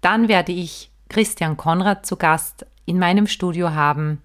Dann 0.01 0.29
werde 0.29 0.53
ich 0.53 0.91
Christian 1.09 1.57
Konrad 1.57 2.07
zu 2.07 2.17
Gast 2.17 2.65
in 2.87 2.99
meinem 2.99 3.27
Studio 3.27 3.73
haben. 3.73 4.23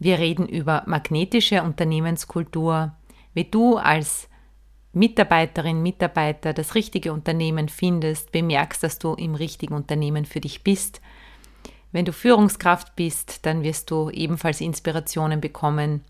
Wir 0.00 0.18
reden 0.18 0.48
über 0.48 0.82
magnetische 0.86 1.62
Unternehmenskultur, 1.62 2.92
wie 3.34 3.44
du 3.44 3.76
als 3.76 4.28
Mitarbeiterin, 4.92 5.82
Mitarbeiter 5.82 6.52
das 6.52 6.74
richtige 6.74 7.12
Unternehmen 7.12 7.68
findest, 7.68 8.32
bemerkst, 8.32 8.82
dass 8.82 8.98
du 8.98 9.12
im 9.12 9.34
richtigen 9.34 9.74
Unternehmen 9.74 10.24
für 10.24 10.40
dich 10.40 10.64
bist. 10.64 11.02
Wenn 11.92 12.06
du 12.06 12.12
Führungskraft 12.12 12.96
bist, 12.96 13.44
dann 13.44 13.62
wirst 13.62 13.90
du 13.90 14.08
ebenfalls 14.10 14.62
Inspirationen 14.62 15.40
bekommen, 15.40 16.02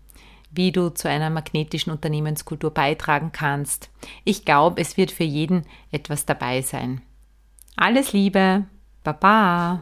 wie 0.51 0.71
du 0.71 0.89
zu 0.89 1.09
einer 1.09 1.29
magnetischen 1.29 1.91
Unternehmenskultur 1.91 2.71
beitragen 2.71 3.31
kannst. 3.33 3.89
Ich 4.23 4.45
glaube, 4.45 4.79
es 4.79 4.95
wird 4.95 5.11
für 5.11 5.25
jeden 5.25 5.65
etwas 5.91 6.25
dabei 6.25 6.61
sein. 6.61 7.01
Alles 7.75 8.13
Liebe, 8.13 8.65
Baba! 9.03 9.81